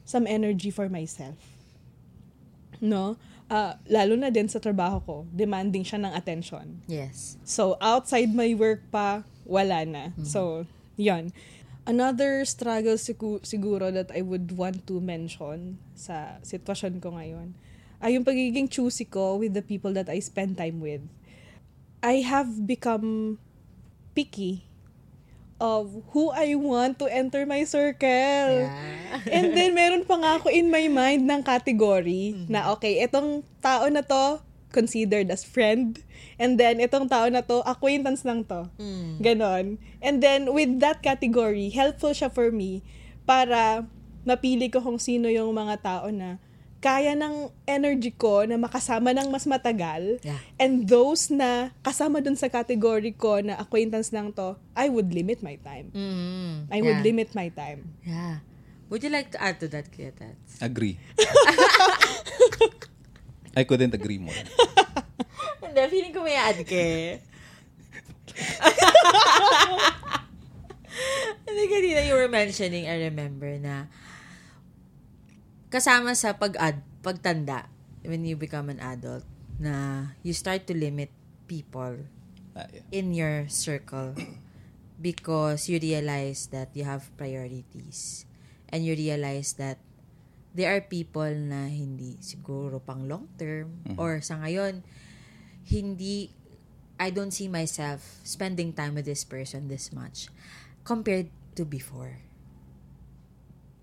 some 0.09 0.25
energy 0.25 0.73
for 0.73 0.89
myself 0.89 1.37
no? 2.81 3.21
Ah, 3.51 3.77
lalo 3.87 4.17
na 4.17 4.33
din 4.33 4.49
sa 4.49 4.59
trabaho 4.59 4.99
ko, 5.05 5.17
demanding 5.31 5.85
siya 5.85 6.01
ng 6.01 6.13
attention. 6.17 6.81
Yes. 6.89 7.37
So, 7.45 7.77
outside 7.79 8.33
my 8.33 8.55
work 8.57 8.81
pa, 8.89 9.23
wala 9.45 9.85
na. 9.85 10.05
So, 10.25 10.65
yon 10.97 11.35
Another 11.85 12.45
struggle 12.47 12.95
sigu- 12.95 13.43
siguro 13.43 13.91
that 13.91 14.15
I 14.15 14.23
would 14.23 14.55
want 14.55 14.87
to 14.87 15.03
mention 15.03 15.81
sa 15.99 16.39
sitwasyon 16.47 17.03
ko 17.03 17.17
ngayon 17.17 17.57
ay 18.01 18.15
yung 18.17 18.25
pagiging 18.25 18.71
choosy 18.71 19.05
ko 19.05 19.37
with 19.37 19.53
the 19.53 19.65
people 19.65 19.91
that 19.93 20.07
I 20.09 20.23
spend 20.23 20.55
time 20.57 20.79
with. 20.79 21.03
I 22.01 22.25
have 22.25 22.67
become 22.67 23.39
picky 24.17 24.65
of 25.61 25.93
who 26.17 26.33
I 26.33 26.57
want 26.57 26.97
to 27.05 27.07
enter 27.07 27.45
my 27.45 27.69
circle. 27.69 28.09
Yeah. 28.09 29.21
And 29.29 29.53
then, 29.53 29.77
meron 29.77 30.09
pa 30.09 30.17
nga 30.17 30.41
ako 30.41 30.49
in 30.49 30.73
my 30.73 30.89
mind 30.89 31.29
ng 31.29 31.45
category 31.45 32.33
na, 32.49 32.73
okay, 32.73 33.05
itong 33.05 33.45
tao 33.61 33.85
na 33.93 34.01
to, 34.01 34.41
considered 34.73 35.29
as 35.29 35.45
friend. 35.45 36.01
And 36.41 36.57
then, 36.57 36.81
itong 36.81 37.13
tao 37.13 37.29
na 37.29 37.45
to, 37.45 37.61
acquaintance 37.69 38.25
lang 38.25 38.49
to. 38.49 38.73
Ganon. 39.21 39.77
And 40.01 40.25
then, 40.25 40.49
with 40.57 40.81
that 40.81 41.05
category, 41.05 41.69
helpful 41.69 42.17
siya 42.17 42.33
for 42.33 42.49
me 42.49 42.81
para 43.29 43.85
mapili 44.25 44.73
ko 44.73 44.81
kung 44.81 44.97
sino 44.97 45.29
yung 45.29 45.53
mga 45.53 45.85
tao 45.85 46.09
na 46.09 46.41
kaya 46.81 47.13
ng 47.13 47.53
energy 47.69 48.09
ko 48.09 48.49
na 48.49 48.57
makasama 48.57 49.13
ng 49.13 49.29
mas 49.29 49.45
matagal. 49.45 50.17
Yeah. 50.25 50.41
And 50.57 50.89
those 50.89 51.29
na 51.29 51.77
kasama 51.85 52.25
dun 52.25 52.41
sa 52.41 52.49
category 52.49 53.13
ko 53.13 53.45
na 53.45 53.61
acquaintance 53.61 54.09
lang 54.17 54.33
to, 54.33 54.57
I 54.73 54.89
would 54.89 55.13
limit 55.13 55.45
my 55.45 55.61
time. 55.61 55.93
Mm, 55.93 56.73
I 56.73 56.81
would 56.81 57.05
yeah. 57.05 57.07
limit 57.07 57.37
my 57.37 57.53
time. 57.53 57.85
Yeah. 58.01 58.41
Would 58.89 59.05
you 59.05 59.13
like 59.13 59.29
to 59.37 59.39
add 59.39 59.61
to 59.61 59.69
that, 59.71 59.93
Kuya 59.93 60.11
Tats? 60.11 60.59
Agree. 60.59 60.99
I 63.57 63.63
couldn't 63.63 63.95
agree 63.95 64.19
more. 64.19 64.35
Hindi, 65.63 65.81
feeling 65.87 66.15
ko 66.17 66.27
may 66.27 66.35
add 66.35 66.59
ka 66.65 66.75
eh. 66.75 67.23
Hindi 71.47 71.65
kanina 71.71 72.03
you 72.09 72.19
were 72.19 72.27
mentioning, 72.27 72.91
I 72.91 73.07
remember 73.07 73.55
na 73.61 73.87
kasama 75.71 76.19
sa 76.19 76.35
pag-ad, 76.37 76.83
pagtanda, 77.01 77.71
when 78.03 78.27
you 78.27 78.35
become 78.37 78.69
an 78.69 78.83
adult, 78.83 79.25
na 79.61 80.11
you 80.27 80.33
start 80.35 80.67
to 80.67 80.75
limit 80.75 81.13
people 81.47 82.05
Ah, 82.57 82.67
yeah. 82.75 82.83
in 82.91 83.15
your 83.15 83.47
circle 83.47 84.11
because 84.99 85.71
you 85.71 85.79
realize 85.79 86.51
that 86.51 86.75
you 86.75 86.83
have 86.83 87.07
priorities 87.15 88.27
and 88.75 88.83
you 88.83 88.99
realize 88.99 89.55
that 89.55 89.79
there 90.51 90.75
are 90.75 90.83
people 90.83 91.31
na 91.31 91.71
hindi 91.71 92.19
siguro 92.19 92.83
pang 92.83 93.07
long 93.07 93.31
term 93.39 93.71
or 93.95 94.19
sa 94.19 94.43
ngayon 94.43 94.83
hindi 95.71 96.35
I 96.99 97.15
don't 97.15 97.31
see 97.31 97.47
myself 97.47 98.19
spending 98.27 98.75
time 98.75 98.99
with 98.99 99.07
this 99.07 99.23
person 99.23 99.71
this 99.71 99.95
much 99.95 100.27
compared 100.83 101.31
to 101.55 101.63
before. 101.65 102.21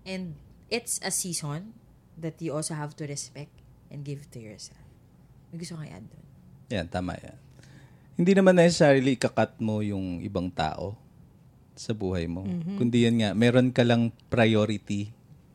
And 0.06 0.38
it's 0.68 1.00
a 1.04 1.12
season 1.12 1.72
that 2.20 2.40
you 2.40 2.52
also 2.52 2.76
have 2.76 2.96
to 2.96 3.04
respect 3.08 3.52
and 3.88 4.04
give 4.04 4.28
to 4.32 4.38
yourself. 4.40 4.80
May 5.52 5.64
gusto 5.64 5.80
kang 5.80 5.88
i-add 5.88 6.06
doon. 6.08 6.26
Yan, 6.68 6.86
tama 6.92 7.16
yan. 7.16 7.36
Hindi 8.18 8.32
naman 8.36 8.58
necessarily 8.58 9.16
ikakat 9.16 9.56
mo 9.62 9.80
yung 9.80 10.20
ibang 10.20 10.52
tao 10.52 10.98
sa 11.78 11.94
buhay 11.94 12.26
mo. 12.26 12.42
Kundi 12.76 13.06
yan 13.06 13.22
nga, 13.22 13.30
meron 13.32 13.70
ka 13.70 13.86
lang 13.86 14.10
priority 14.28 15.14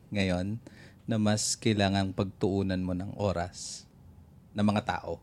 ngayon 0.10 0.58
na 1.04 1.20
mas 1.20 1.60
kailangang 1.60 2.16
pagtuunan 2.16 2.80
mo 2.80 2.96
ng 2.96 3.12
oras 3.20 3.84
ng 4.56 4.64
mga 4.64 4.82
tao. 4.88 5.20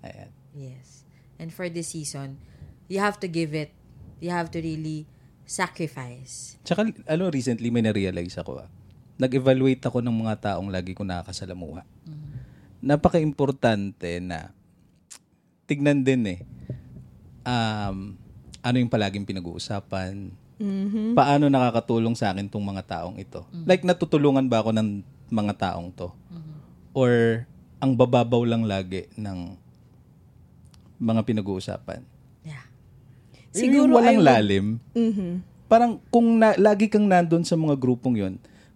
Ayan. 0.00 0.32
Yes. 0.56 1.04
And 1.36 1.52
for 1.52 1.68
this 1.68 1.92
season, 1.92 2.40
you 2.88 2.98
have 3.04 3.20
to 3.20 3.28
give 3.28 3.52
it. 3.52 3.76
You 4.24 4.32
have 4.32 4.48
to 4.56 4.64
really 4.64 5.04
sacrifice. 5.44 6.56
Tsaka, 6.64 6.88
ano, 7.04 7.28
recently 7.28 7.68
may 7.68 7.84
na-realize 7.84 8.40
ako 8.40 8.64
ah. 8.64 8.68
Nag-evaluate 9.14 9.82
ako 9.86 10.02
ng 10.02 10.16
mga 10.26 10.34
taong 10.52 10.68
lagi 10.68 10.92
ko 10.92 11.06
nakakasalamuha. 11.06 11.86
Napaka-importante 12.82 14.18
na 14.18 14.50
tignan 15.64 16.04
din 16.04 16.38
eh. 16.38 16.40
Um, 17.44 18.18
ano 18.60 18.76
yung 18.80 18.90
palaging 18.90 19.28
pinag-uusapan? 19.28 20.32
Paano 21.12 21.50
nakakatulong 21.50 22.14
sa 22.16 22.32
akin 22.32 22.48
tong 22.48 22.64
mga 22.64 22.82
taong 22.84 23.16
ito? 23.20 23.44
Like, 23.66 23.84
natutulungan 23.84 24.48
ba 24.48 24.64
ako 24.64 24.70
ng 24.72 25.04
mga 25.30 25.54
taong 25.58 25.90
to? 25.92 26.08
Or 26.94 27.44
ang 27.78 27.92
bababaw 27.92 28.42
lang 28.46 28.64
lagi 28.64 29.10
ng 29.18 29.58
mga 30.96 31.20
pinag-uusapan? 31.26 32.00
Yeah. 32.46 32.64
Siguro 33.50 33.90
Siguro 33.90 33.90
walang 34.00 34.18
would- 34.20 34.28
lalim. 34.28 34.66
Parang 35.66 35.98
kung 36.08 36.38
na, 36.38 36.54
lagi 36.56 36.86
kang 36.86 37.04
nandun 37.04 37.42
sa 37.42 37.58
mga 37.58 37.74
grupong 37.76 38.14
yon, 38.14 38.34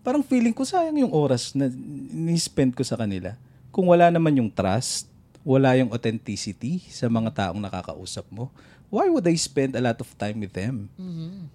parang 0.08 0.24
feeling 0.24 0.56
ko 0.56 0.64
sayang 0.64 1.04
yung 1.04 1.12
oras 1.12 1.52
na 1.52 1.68
ni-spend 2.08 2.72
ko 2.72 2.80
sa 2.80 2.96
kanila. 2.96 3.36
Kung 3.68 3.92
wala 3.92 4.08
naman 4.08 4.40
yung 4.40 4.48
trust, 4.48 5.04
wala 5.44 5.76
yung 5.76 5.92
authenticity 5.92 6.80
sa 6.88 7.12
mga 7.12 7.28
taong 7.28 7.60
nakakausap 7.60 8.24
mo, 8.32 8.48
why 8.88 9.04
would 9.12 9.28
I 9.28 9.36
spend 9.36 9.76
a 9.76 9.84
lot 9.84 10.00
of 10.00 10.08
time 10.16 10.40
with 10.40 10.56
them? 10.56 10.88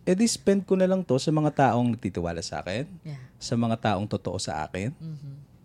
Eh 0.05 0.13
di 0.13 0.29
spend 0.29 0.69
ko 0.69 0.77
na 0.77 0.85
lang 0.85 1.01
to 1.01 1.17
sa 1.17 1.33
mga 1.33 1.49
taong 1.73 1.97
nagtitiwala 1.97 2.45
sa 2.45 2.61
akin, 2.61 2.85
Yeah. 3.01 3.17
sa 3.41 3.57
mga 3.57 3.73
taong 3.81 4.05
totoo 4.05 4.37
sa 4.37 4.61
akin, 4.69 4.93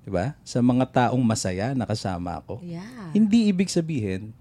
'di 0.01 0.09
ba? 0.09 0.33
Sa 0.41 0.65
mga 0.65 0.89
taong 0.89 1.21
masaya 1.21 1.77
na 1.77 1.85
kasama 1.85 2.41
ako. 2.41 2.65
Yeah. 2.65 3.13
Hindi 3.13 3.53
ibig 3.53 3.69
sabihin, 3.69 4.33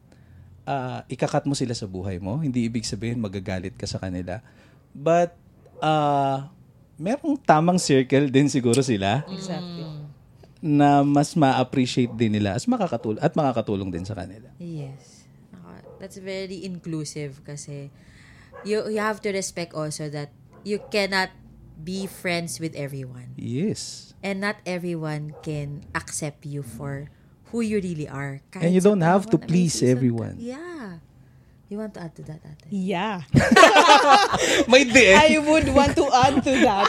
ah, 0.63 1.03
ikakat 1.11 1.43
mo 1.43 1.51
sila 1.51 1.75
sa 1.75 1.83
buhay 1.83 2.15
mo. 2.15 2.39
Hindi 2.39 2.63
ibig 2.63 2.87
sabihin 2.87 3.19
magagalit 3.19 3.75
ka 3.75 3.83
sa 3.83 3.99
kanila. 3.99 4.39
But, 4.95 5.35
ah, 5.83 6.47
merong 6.97 7.37
tamang 7.37 7.77
circle 7.77 8.27
din 8.27 8.49
siguro 8.49 8.81
sila 8.81 9.23
Exactly. 9.29 9.85
na 10.59 11.05
mas 11.05 11.37
ma-appreciate 11.37 12.11
din 12.17 12.33
nila 12.33 12.57
as 12.57 12.65
makakatulong, 12.65 13.21
at 13.21 13.33
makakatulong 13.37 13.89
din 13.93 14.03
sa 14.03 14.17
kanila. 14.17 14.49
Yes. 14.57 15.17
That's 15.97 16.17
very 16.21 16.61
inclusive 16.61 17.41
kasi 17.41 17.89
you 18.61 18.85
you 18.89 19.01
have 19.01 19.17
to 19.25 19.33
respect 19.33 19.73
also 19.73 20.09
that 20.13 20.29
you 20.61 20.77
cannot 20.93 21.33
be 21.81 22.05
friends 22.05 22.61
with 22.61 22.77
everyone. 22.77 23.33
Yes. 23.37 24.13
And 24.21 24.41
not 24.41 24.61
everyone 24.65 25.33
can 25.41 25.85
accept 25.97 26.45
you 26.45 26.61
for 26.61 27.09
who 27.49 27.61
you 27.65 27.81
really 27.81 28.05
are. 28.09 28.41
Kahit 28.53 28.69
And 28.69 28.71
you 28.77 28.81
don't 28.81 29.01
have 29.05 29.25
to 29.33 29.37
please 29.41 29.81
ka. 29.81 29.89
everyone. 29.89 30.37
Yeah. 30.37 31.01
You 31.67 31.77
want 31.77 31.93
to 31.95 32.01
add 32.01 32.15
to 32.15 32.23
that, 32.31 32.39
ate? 32.47 32.71
Yeah. 32.71 33.27
May 34.71 34.87
di 34.87 35.11
eh. 35.11 35.19
I 35.19 35.35
would 35.43 35.67
want 35.75 35.99
to 35.99 36.07
add 36.07 36.39
to 36.47 36.53
that. 36.63 36.87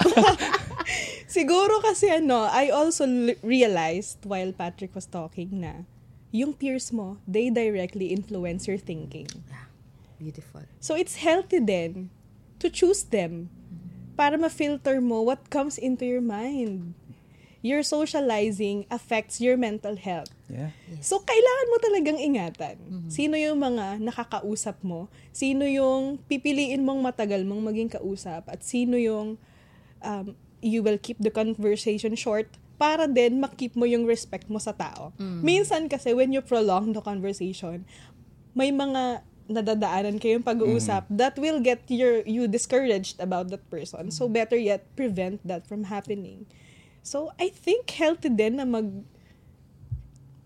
Siguro 1.27 1.83
kasi 1.83 2.09
ano, 2.15 2.47
I 2.47 2.71
also 2.71 3.03
l- 3.05 3.35
realized 3.43 4.23
while 4.23 4.55
Patrick 4.55 4.95
was 4.95 5.11
talking 5.11 5.61
na 5.67 5.83
yung 6.31 6.55
peers 6.55 6.95
mo, 6.95 7.19
they 7.27 7.51
directly 7.51 8.15
influence 8.15 8.71
your 8.71 8.79
thinking. 8.79 9.27
Yeah. 9.51 9.67
Beautiful. 10.19 10.63
So 10.79 10.95
it's 10.95 11.19
healthy 11.19 11.59
then 11.59 12.11
to 12.63 12.71
choose 12.71 13.03
them 13.03 13.51
para 14.19 14.35
ma-filter 14.39 14.99
mo 15.03 15.23
what 15.23 15.51
comes 15.51 15.79
into 15.79 16.07
your 16.07 16.23
mind. 16.23 16.98
Your 17.59 17.83
socializing 17.83 18.87
affects 18.87 19.43
your 19.43 19.59
mental 19.59 19.99
health. 19.99 20.31
Yeah. 20.47 20.71
So, 21.03 21.19
kailangan 21.19 21.67
mo 21.69 21.77
talagang 21.83 22.19
ingatan. 22.23 22.77
Sino 23.11 23.35
yung 23.35 23.59
mga 23.59 23.99
nakakausap 23.99 24.79
mo? 24.87 25.11
Sino 25.35 25.67
yung 25.67 26.23
pipiliin 26.31 26.87
mong 26.87 27.03
matagal 27.03 27.43
mong 27.43 27.63
maging 27.75 27.91
kausap? 27.91 28.47
At 28.47 28.63
sino 28.63 28.95
yung 28.95 29.43
um, 30.03 30.27
you 30.63 30.83
will 30.83 30.99
keep 30.99 31.19
the 31.19 31.31
conversation 31.31 32.15
short 32.15 32.47
para 32.79 33.11
din 33.11 33.43
makip 33.43 33.75
mo 33.75 33.83
yung 33.91 34.07
respect 34.07 34.47
mo 34.47 34.63
sa 34.63 34.71
tao. 34.71 35.11
Minsan 35.19 35.91
kasi 35.91 36.15
when 36.15 36.31
you 36.31 36.39
prolong 36.39 36.95
the 36.95 37.03
conversation, 37.03 37.83
may 38.55 38.71
mga 38.71 39.27
nadadaanan 39.49 40.21
kayong 40.21 40.45
pag-uusap 40.45 41.09
that 41.11 41.35
will 41.41 41.59
get 41.59 41.81
your 41.89 42.21
you 42.29 42.45
discouraged 42.47 43.19
about 43.19 43.49
that 43.51 43.65
person. 43.73 44.13
So 44.13 44.29
better 44.29 44.61
yet 44.61 44.85
prevent 44.95 45.41
that 45.43 45.65
from 45.67 45.89
happening. 45.89 46.47
So 47.03 47.33
I 47.41 47.49
think 47.49 47.89
healthy 47.91 48.29
din 48.29 48.57
na 48.61 48.67
mag 48.69 48.89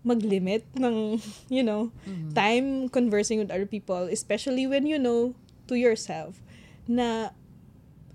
mag-limit 0.03 0.67
ng, 0.75 1.15
you 1.49 1.63
know, 1.63 1.89
time 2.35 2.91
conversing 2.91 3.39
with 3.39 3.49
other 3.51 3.65
people, 3.65 4.11
especially 4.11 4.67
when 4.67 4.83
you 4.83 4.99
know 4.99 5.31
to 5.67 5.79
yourself 5.79 6.43
na 6.87 7.31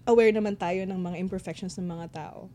aware 0.04 0.28
naman 0.32 0.56
tayo 0.60 0.84
ng 0.84 1.00
mga 1.00 1.16
imperfections 1.16 1.80
ng 1.80 1.88
mga 1.88 2.12
tao. 2.12 2.52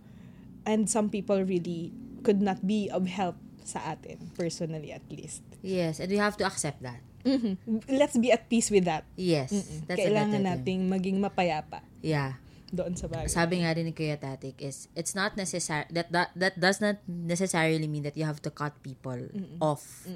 And 0.69 0.85
some 0.85 1.09
people 1.09 1.41
really 1.41 1.89
could 2.21 2.39
not 2.41 2.61
be 2.61 2.87
of 2.93 3.09
help 3.09 3.35
sa 3.65 3.97
atin, 3.97 4.31
personally 4.37 4.93
at 4.93 5.03
least. 5.09 5.41
Yes, 5.65 5.97
and 5.99 6.11
we 6.13 6.21
have 6.21 6.37
to 6.37 6.45
accept 6.45 6.83
that. 6.85 7.01
Mhm. 7.23 7.55
Let's 7.87 8.19
be 8.19 8.29
at 8.35 8.51
peace 8.51 8.67
with 8.67 8.83
that. 8.85 9.07
Yes. 9.15 9.55
Mm-mm. 9.55 9.87
That's 9.87 9.99
Kailangan 10.03 10.43
nating 10.43 10.91
maging 10.91 11.17
mapayapa. 11.23 11.79
Yeah. 12.03 12.35
Doon 12.73 12.97
sa 12.97 13.05
bagay. 13.05 13.29
Sabi 13.29 13.62
nga 13.62 13.69
rin 13.77 13.86
ni 13.86 13.93
Kuya 13.93 14.17
Tatik 14.17 14.57
is 14.57 14.89
it's 14.97 15.13
not 15.13 15.38
necessary 15.38 15.86
that, 15.93 16.09
that 16.09 16.33
that 16.33 16.57
does 16.57 16.81
not 16.81 16.97
necessarily 17.05 17.86
mean 17.86 18.01
that 18.01 18.17
you 18.17 18.25
have 18.25 18.41
to 18.41 18.49
cut 18.49 18.73
people 18.81 19.29
off. 19.62 20.09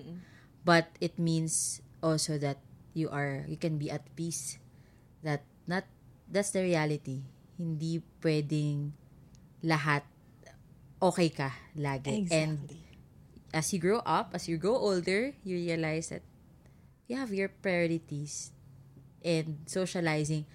But 0.65 0.89
it 0.97 1.21
means 1.21 1.79
also 2.01 2.41
that 2.41 2.57
you 2.97 3.13
are 3.13 3.45
you 3.45 3.61
can 3.61 3.77
be 3.77 3.93
at 3.93 4.09
peace. 4.17 4.57
That 5.21 5.45
not 5.69 5.85
that's 6.25 6.49
the 6.49 6.65
reality. 6.65 7.21
Hindi 7.61 8.01
pwedeng 8.25 8.97
lahat 9.61 10.01
okay 10.97 11.29
ka 11.29 11.53
lagi. 11.77 12.25
And 12.33 12.65
Exactly. 12.65 12.81
as 13.53 13.69
you 13.69 13.79
grow 13.79 14.01
up, 14.01 14.33
as 14.33 14.49
you 14.49 14.57
grow 14.57 14.75
older, 14.75 15.37
you 15.45 15.61
realize 15.61 16.09
that 16.09 16.25
you 17.05 17.15
have 17.21 17.29
your 17.31 17.53
priorities 17.53 18.51
and 19.23 19.61
socializing 19.69 20.45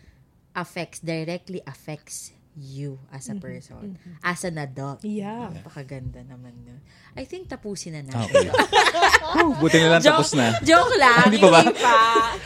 affects, 0.55 1.01
directly 1.01 1.61
affects 1.67 2.33
you 2.57 3.01
as 3.09 3.29
a 3.33 3.37
person, 3.37 3.97
as 4.21 4.45
an 4.45 4.61
adult. 4.61 5.01
Yeah. 5.05 5.49
Napakaganda 5.49 6.21
naman 6.21 6.53
nun. 6.69 6.81
I 7.17 7.25
think 7.25 7.49
tapusin 7.49 7.97
na 7.97 8.03
natin. 8.05 8.53
Okay. 8.53 8.53
Whew, 9.37 9.57
buti 9.57 9.77
na 9.81 9.97
lang 9.97 10.05
tapos 10.05 10.37
na. 10.37 10.61
Joke 10.61 10.97
lang. 11.01 11.33
Hindi 11.33 11.41
pa 11.41 11.49
ba? 11.49 11.61
Hindi 11.65 11.81
pa. 11.81 11.97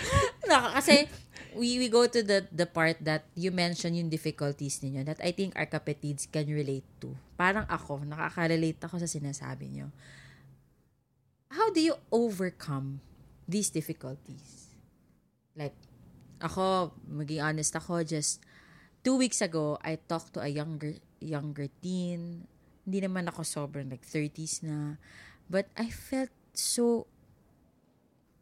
Naka, 0.50 0.68
kasi 0.78 1.10
we 1.58 1.80
we 1.82 1.88
go 1.90 2.06
to 2.06 2.22
the 2.22 2.46
the 2.54 2.68
part 2.68 3.00
that 3.02 3.26
you 3.34 3.50
mention 3.50 3.98
yung 3.98 4.12
difficulties 4.12 4.78
ninyo 4.84 5.02
that 5.02 5.18
I 5.24 5.34
think 5.34 5.58
our 5.58 5.66
kapatids 5.66 6.30
can 6.30 6.46
relate 6.46 6.86
to. 7.02 7.10
Parang 7.34 7.66
ako, 7.66 8.06
nakaka-relate 8.06 8.78
ako 8.86 9.02
sa 9.02 9.10
sinasabi 9.10 9.74
nyo. 9.74 9.90
How 11.50 11.72
do 11.72 11.82
you 11.82 11.96
overcome 12.12 13.02
these 13.48 13.72
difficulties? 13.72 14.70
Like, 15.56 15.74
ako, 16.40 16.92
maging 17.08 17.42
honest 17.42 17.76
ako, 17.76 18.04
just 18.04 18.42
two 19.06 19.16
weeks 19.16 19.40
ago, 19.40 19.78
I 19.80 19.96
talked 19.96 20.34
to 20.34 20.42
a 20.42 20.50
younger 20.50 20.98
younger 21.22 21.70
teen. 21.80 22.44
Hindi 22.86 22.98
naman 23.06 23.30
ako 23.30 23.42
sobrang 23.42 23.90
like 23.90 24.04
30s 24.04 24.62
na. 24.66 25.00
But 25.46 25.70
I 25.78 25.90
felt 25.90 26.34
so 26.54 27.06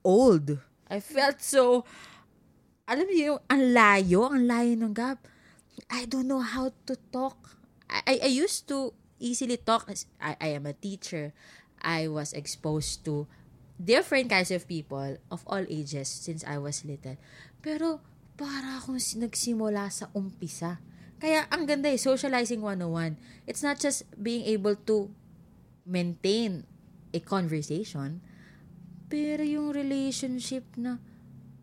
old. 0.05 0.61
I 0.89 1.01
felt 1.01 1.41
so, 1.41 1.85
alam 2.85 3.09
niyo 3.09 3.37
yung 3.37 3.41
ang 3.49 3.63
layo, 3.73 4.21
ang 4.29 4.45
layo 4.45 4.73
ng 4.77 4.93
gap. 4.93 5.25
I 5.89 6.05
don't 6.05 6.29
know 6.29 6.45
how 6.45 6.71
to 6.87 6.95
talk. 7.11 7.57
I, 7.89 8.01
I, 8.05 8.15
I 8.29 8.31
used 8.31 8.69
to 8.69 8.93
easily 9.19 9.57
talk. 9.57 9.89
I, 10.21 10.37
I 10.41 10.49
am 10.57 10.69
a 10.69 10.77
teacher. 10.77 11.33
I 11.81 12.09
was 12.09 12.33
exposed 12.33 13.05
to 13.05 13.29
different 13.81 14.31
kinds 14.31 14.51
of 14.55 14.67
people 14.71 15.19
of 15.31 15.43
all 15.47 15.65
ages 15.67 16.07
since 16.09 16.47
I 16.47 16.59
was 16.59 16.87
little. 16.87 17.19
Pero 17.61 18.01
para 18.35 18.83
akong 18.83 18.99
si- 18.99 19.19
nagsimula 19.19 19.91
sa 19.91 20.11
umpisa. 20.15 20.83
Kaya 21.23 21.47
ang 21.49 21.65
ganda 21.65 21.89
eh, 21.89 21.99
socializing 21.99 22.61
101. 22.61 23.17
It's 23.47 23.63
not 23.63 23.79
just 23.79 24.05
being 24.19 24.45
able 24.51 24.75
to 24.91 25.09
maintain 25.87 26.67
a 27.15 27.21
conversation, 27.23 28.19
pero 29.07 29.47
yung 29.47 29.71
relationship 29.71 30.67
na, 30.75 30.99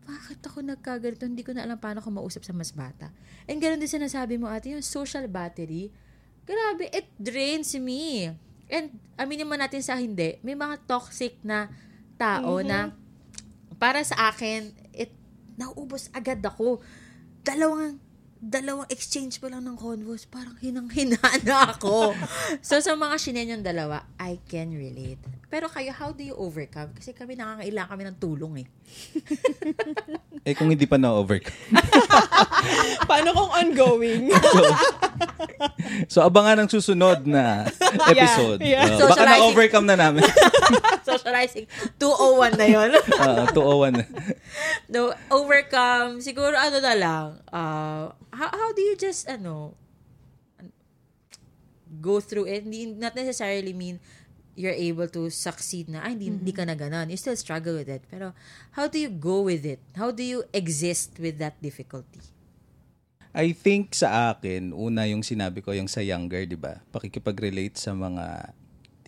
bakit 0.02 0.40
ako 0.42 0.64
nagkaganito? 0.64 1.28
Hindi 1.28 1.44
ko 1.46 1.52
na 1.54 1.68
alam 1.68 1.78
paano 1.78 2.00
ko 2.00 2.08
mausap 2.10 2.42
sa 2.42 2.56
mas 2.56 2.72
bata. 2.72 3.12
And 3.46 3.60
ganun 3.60 3.78
din 3.78 3.90
sinasabi 3.90 4.40
mo 4.40 4.48
ate, 4.48 4.72
yung 4.72 4.82
social 4.82 5.28
battery, 5.28 5.92
grabe, 6.48 6.90
it 6.90 7.06
drains 7.20 7.76
me. 7.76 8.32
And 8.72 8.98
aminin 9.20 9.46
mo 9.46 9.54
natin 9.54 9.84
sa 9.84 10.00
hindi, 10.00 10.40
may 10.40 10.56
mga 10.56 10.88
toxic 10.88 11.38
na 11.44 11.68
tao 12.22 12.62
na 12.62 12.94
para 13.82 13.98
sa 14.06 14.30
akin, 14.30 14.70
it, 14.94 15.10
nauubos 15.58 16.06
agad 16.14 16.38
ako. 16.38 16.78
Dalawang 17.42 17.98
dalawang 18.42 18.90
exchange 18.90 19.38
pa 19.38 19.46
lang 19.46 19.62
ng 19.62 19.78
convos, 19.78 20.26
parang 20.26 20.58
hinang-hina 20.58 21.14
na 21.46 21.70
ako. 21.70 22.10
so, 22.58 22.74
sa 22.82 22.98
mga 22.98 23.14
shinenyong 23.14 23.62
dalawa, 23.62 24.02
I 24.18 24.42
can 24.50 24.74
relate. 24.74 25.22
Pero 25.46 25.70
kayo, 25.70 25.94
how 25.94 26.10
do 26.10 26.26
you 26.26 26.34
overcome? 26.34 26.90
Kasi 26.90 27.14
kami 27.14 27.38
nakakailangan 27.38 27.90
kami 27.94 28.02
ng 28.10 28.16
tulong 28.18 28.54
eh. 28.64 28.68
Eh 30.42 30.58
kung 30.58 30.74
hindi 30.74 30.90
pa 30.90 30.98
na-overcome. 30.98 31.54
Paano 33.10 33.30
kung 33.30 33.50
ongoing? 33.54 34.26
So 36.10 36.18
abangan 36.26 36.58
ang 36.58 36.66
susunod 36.66 37.22
na 37.30 37.70
episode. 38.10 38.58
yeah. 38.58 38.90
Uh, 38.90 39.06
baka 39.06 39.22
na-overcome 39.22 39.86
na 39.86 39.94
namin. 39.94 40.26
Socializing. 41.06 41.70
201 41.94 42.58
na 42.58 42.66
yon 42.66 42.90
Uh, 43.22 43.46
201 43.54 44.02
na. 44.02 44.04
no, 44.90 45.14
overcome, 45.30 46.18
siguro 46.18 46.58
ano 46.58 46.82
na 46.82 46.94
lang, 46.98 47.26
uh, 47.54 48.10
how, 48.32 48.48
how 48.48 48.70
do 48.72 48.80
you 48.80 48.96
just, 48.96 49.28
ano, 49.28 49.76
go 52.00 52.18
through 52.20 52.48
it? 52.48 52.64
Hindi, 52.64 52.96
not 52.96 53.14
necessarily 53.14 53.72
mean 53.72 54.00
you're 54.56 54.76
able 54.76 55.08
to 55.08 55.30
succeed 55.30 55.88
na, 55.88 56.04
ay, 56.04 56.16
hindi, 56.16 56.28
hindi 56.28 56.52
ka 56.52 56.64
na 56.64 56.76
ganon. 56.76 57.08
You 57.08 57.16
still 57.16 57.36
struggle 57.36 57.76
with 57.76 57.88
it. 57.88 58.04
Pero, 58.08 58.32
how 58.72 58.88
do 58.88 59.00
you 59.00 59.08
go 59.08 59.44
with 59.44 59.64
it? 59.64 59.80
How 59.96 60.12
do 60.12 60.24
you 60.24 60.44
exist 60.52 61.16
with 61.20 61.38
that 61.40 61.60
difficulty? 61.60 62.20
I 63.32 63.56
think 63.56 63.96
sa 63.96 64.36
akin, 64.36 64.76
una 64.76 65.08
yung 65.08 65.24
sinabi 65.24 65.64
ko, 65.64 65.72
yung 65.72 65.88
sa 65.88 66.04
younger, 66.04 66.44
di 66.44 66.56
ba? 66.56 66.84
Pakikipag-relate 66.92 67.80
sa 67.80 67.96
mga 67.96 68.52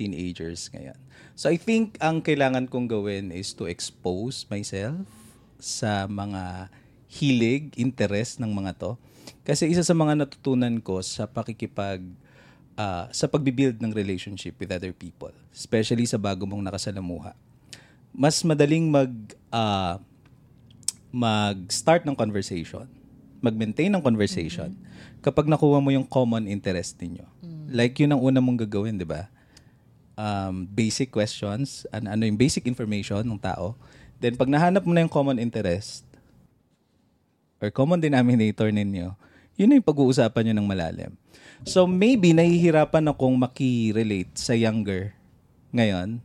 teenagers 0.01 0.73
ngayon. 0.73 0.97
So 1.37 1.53
I 1.53 1.61
think 1.61 2.01
ang 2.01 2.25
kailangan 2.25 2.73
kong 2.73 2.89
gawin 2.89 3.29
is 3.29 3.53
to 3.61 3.69
expose 3.69 4.49
myself 4.49 5.05
sa 5.61 6.09
mga 6.09 6.73
hilig, 7.05 7.77
interest 7.77 8.41
ng 8.41 8.49
mga 8.49 8.81
to. 8.81 8.97
Kasi 9.45 9.69
isa 9.69 9.85
sa 9.85 9.93
mga 9.93 10.25
natutunan 10.25 10.73
ko 10.81 11.05
sa 11.05 11.29
pakikipag 11.29 12.01
ah, 12.79 13.07
sa 13.11 13.29
pagbibuild 13.31 13.79
ng 13.79 13.93
relationship 13.95 14.57
with 14.59 14.71
other 14.73 14.91
people, 14.95 15.33
especially 15.55 16.07
sa 16.09 16.19
bago 16.19 16.49
mong 16.49 16.65
nakasalamuha. 16.65 17.37
Mas 18.15 18.41
madaling 18.47 18.89
mag 18.89 19.11
ah, 19.51 19.99
mag-start 21.15 22.03
ng 22.03 22.17
conversation, 22.19 22.91
mag-maintain 23.39 23.93
ng 23.93 24.03
conversation 24.03 24.75
kapag 25.23 25.47
nakuha 25.47 25.79
mo 25.79 25.95
yung 25.95 26.07
common 26.07 26.51
interest 26.51 26.99
ninyo. 26.99 27.23
Like 27.71 27.97
yun 28.03 28.13
ang 28.13 28.23
una 28.23 28.43
mong 28.43 28.67
gagawin, 28.67 28.99
'di 28.99 29.07
ba? 29.07 29.31
Um, 30.15 30.67
basic 30.71 31.11
questions, 31.11 31.87
an 31.91 32.07
ano 32.07 32.23
yung 32.27 32.39
basic 32.39 32.67
information 32.67 33.23
ng 33.27 33.41
tao. 33.41 33.79
Then 34.19 34.39
pag 34.39 34.51
nahanap 34.51 34.87
mo 34.87 34.95
na 34.95 35.03
yung 35.03 35.11
common 35.11 35.43
interest 35.43 36.04
or 37.65 37.73
common 37.73 37.99
denominator 37.99 38.69
ninyo, 38.69 39.17
yun 39.57 39.67
na 39.73 39.81
yung 39.81 39.89
pag-uusapan 39.89 40.53
nyo 40.53 40.55
ng 40.61 40.69
malalim. 40.69 41.13
So 41.65 41.89
maybe 41.89 42.37
nahihirapan 42.37 43.09
akong 43.09 43.33
makirelate 43.41 44.37
sa 44.37 44.53
younger 44.53 45.17
ngayon 45.73 46.21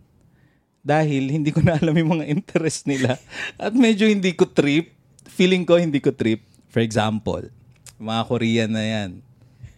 dahil 0.83 1.31
hindi 1.31 1.55
ko 1.55 1.63
na 1.63 1.79
alam 1.79 1.95
yung 1.95 2.19
mga 2.19 2.27
interest 2.27 2.83
nila 2.89 3.15
at 3.61 3.71
medyo 3.71 4.09
hindi 4.09 4.35
ko 4.35 4.49
trip. 4.49 4.91
Feeling 5.29 5.63
ko 5.63 5.79
hindi 5.79 6.03
ko 6.03 6.11
trip. 6.11 6.43
For 6.67 6.83
example, 6.83 7.47
mga 7.95 8.21
Korean 8.27 8.71
na 8.75 8.83
yan. 8.83 9.23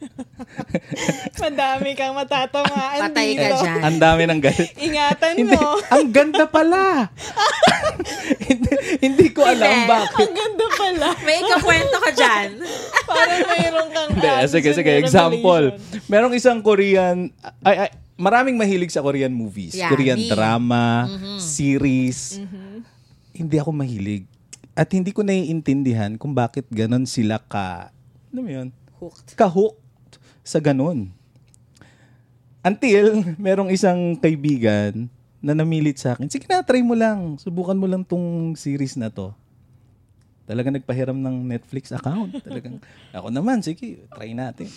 Madami 1.43 1.89
kang 1.93 2.13
matatamaan 2.17 2.99
Patay 3.09 3.29
ka 3.37 3.47
dito. 3.47 3.57
dyan. 3.61 3.79
Ang 3.81 3.97
dami 4.01 4.21
ng 4.27 4.39
galit. 4.41 4.69
Ingatan 4.77 5.33
hindi, 5.37 5.57
mo. 5.57 5.77
ang 5.87 6.05
ganda 6.09 6.45
pala. 6.49 7.09
hindi, 8.49 8.71
hindi 9.01 9.27
ko 9.33 9.45
alam 9.45 9.69
Hindi. 9.69 9.89
bakit. 9.89 10.17
Ang 10.25 10.33
ganda 10.33 10.65
pala. 10.73 11.07
May 11.21 11.35
ikakwento 11.41 11.97
ka 12.01 12.11
dyan. 12.13 12.49
Parang 13.09 13.41
mayroon 13.45 13.89
kang 13.93 14.09
Hindi, 14.17 14.29
ano, 14.29 14.49
sige, 14.49 14.69
sige. 14.73 14.91
Example. 15.01 15.65
Merong 16.09 16.33
isang 16.35 16.59
Korean, 16.61 17.29
ay, 17.65 17.87
ay, 17.87 17.89
maraming 18.17 18.57
mahilig 18.57 18.93
sa 18.93 19.01
Korean 19.01 19.33
movies. 19.33 19.77
Yeah, 19.77 19.89
Korean 19.89 20.19
me. 20.21 20.29
drama, 20.29 21.09
series. 21.37 22.41
Hindi 23.33 23.55
ako 23.57 23.71
mahilig. 23.73 24.25
At 24.71 24.87
hindi 24.95 25.11
ko 25.11 25.21
naiintindihan 25.21 26.15
kung 26.15 26.31
bakit 26.31 26.63
ganon 26.71 27.03
sila 27.03 27.37
ka, 27.43 27.91
ano 28.31 28.39
mo 28.39 28.49
yun? 28.49 28.67
Hooked. 29.01 29.35
Ka-hooked 29.35 29.80
sa 30.41 30.61
ganon. 30.61 31.09
Until, 32.61 33.25
merong 33.41 33.73
isang 33.73 34.13
kaibigan 34.21 35.09
na 35.41 35.57
namilit 35.57 35.97
sa 35.97 36.13
akin, 36.13 36.29
sige 36.29 36.45
na, 36.45 36.61
try 36.61 36.85
mo 36.85 36.93
lang. 36.93 37.41
Subukan 37.41 37.77
mo 37.77 37.89
lang 37.89 38.05
tong 38.05 38.53
series 38.53 38.93
na 38.93 39.09
to. 39.09 39.33
Talagang 40.45 40.77
nagpahiram 40.77 41.17
ng 41.17 41.47
Netflix 41.47 41.89
account. 41.89 42.37
Talagang, 42.45 42.77
ako 43.09 43.27
naman, 43.33 43.65
sige, 43.65 44.05
try 44.13 44.35
natin. 44.37 44.69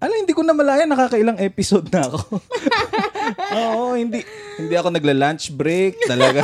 Alam, 0.00 0.24
hindi 0.24 0.32
ko 0.32 0.40
na 0.40 0.56
malaya, 0.56 0.88
nakakailang 0.88 1.36
episode 1.40 1.88
na 1.92 2.08
ako. 2.08 2.40
Oo, 3.60 3.96
hindi 4.00 4.24
hindi 4.56 4.74
ako 4.76 4.88
nagla-lunch 4.96 5.52
break, 5.56 6.08
talaga. 6.08 6.40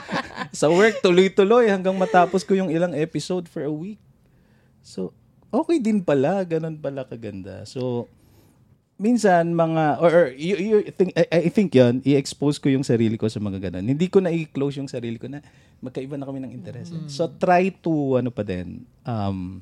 Sa 0.60 0.72
work, 0.72 1.04
tuloy-tuloy 1.04 1.68
hanggang 1.68 1.96
matapos 1.96 2.44
ko 2.44 2.56
yung 2.56 2.72
ilang 2.72 2.96
episode 2.96 3.48
for 3.48 3.64
a 3.64 3.72
week. 3.72 4.00
So, 4.80 5.12
okay 5.50 5.78
din 5.78 6.02
pala, 6.02 6.42
ganun 6.46 6.78
pala 6.78 7.06
kaganda. 7.06 7.62
So, 7.66 8.10
minsan 8.96 9.52
mga 9.52 10.00
or, 10.00 10.10
or 10.10 10.26
you, 10.32 10.56
you 10.56 10.76
think 10.96 11.12
I, 11.12 11.48
I 11.48 11.50
think 11.52 11.76
'yon, 11.76 12.00
i-expose 12.00 12.56
ko 12.56 12.72
yung 12.72 12.84
sarili 12.84 13.20
ko 13.20 13.28
sa 13.28 13.36
mga 13.36 13.68
ganun. 13.68 13.84
Hindi 13.84 14.08
ko 14.08 14.24
na 14.24 14.32
i-close 14.32 14.80
yung 14.80 14.88
sarili 14.88 15.20
ko 15.20 15.28
na 15.28 15.44
magkaiba 15.84 16.16
na 16.16 16.24
kami 16.24 16.40
ng 16.40 16.52
interest. 16.56 16.96
So 17.12 17.28
try 17.28 17.68
to 17.84 18.16
ano 18.16 18.32
pa 18.32 18.40
din 18.40 18.88
um 19.04 19.60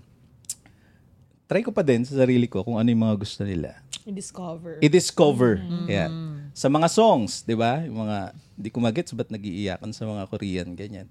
try 1.51 1.61
ko 1.67 1.75
pa 1.75 1.83
din 1.83 2.07
sa 2.07 2.15
sarili 2.15 2.47
ko 2.47 2.63
kung 2.63 2.79
ano 2.79 2.87
yung 2.87 3.03
mga 3.05 3.17
gusto 3.19 3.43
nila. 3.43 3.83
I-discover. 4.07 4.79
I-discover. 4.79 5.59
Yeah. 5.91 6.15
Sa 6.55 6.71
mga 6.71 6.87
songs, 6.87 7.43
'di 7.43 7.59
ba? 7.59 7.83
Yung 7.83 8.07
mga 8.07 8.31
di 8.55 8.71
ko 8.71 8.79
magets 8.79 9.11
ba't 9.11 9.35
nagiiyakan 9.35 9.91
sa 9.91 10.07
mga 10.07 10.31
Korean 10.31 10.69
ganyan. 10.79 11.11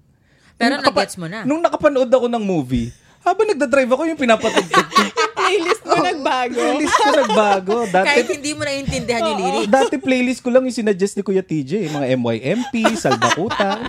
Pero 0.56 0.80
Nung 0.80 0.86
nag-gets 0.86 1.16
mo 1.20 1.26
na. 1.28 1.44
Nung 1.44 1.60
nakapanood 1.60 2.08
ako 2.08 2.26
ng 2.30 2.40
movie, 2.40 2.88
habang 3.24 3.48
nagda-drive 3.48 3.90
ako 3.90 4.02
yung 4.04 4.20
pinapatugtog 4.20 4.88
ko. 4.92 5.02
Playlist 5.44 5.82
mo 5.84 5.96
nagbago. 5.96 6.60
Playlist 6.60 6.96
ko 7.00 7.08
nagbago. 7.16 7.76
Dati, 7.96 8.06
Kahit 8.06 8.28
hindi 8.28 8.52
mo 8.52 8.62
naiintindihan 8.68 9.22
yung 9.24 9.40
lyrics. 9.40 9.72
dati 9.80 9.94
playlist 9.96 10.40
ko 10.44 10.48
lang 10.52 10.62
yung 10.68 10.76
sinuggest 10.76 11.16
ni 11.16 11.22
Kuya 11.24 11.40
TJ. 11.40 11.88
Mga 11.88 12.06
MYMP, 12.20 12.74
Salbakuta. 13.00 13.80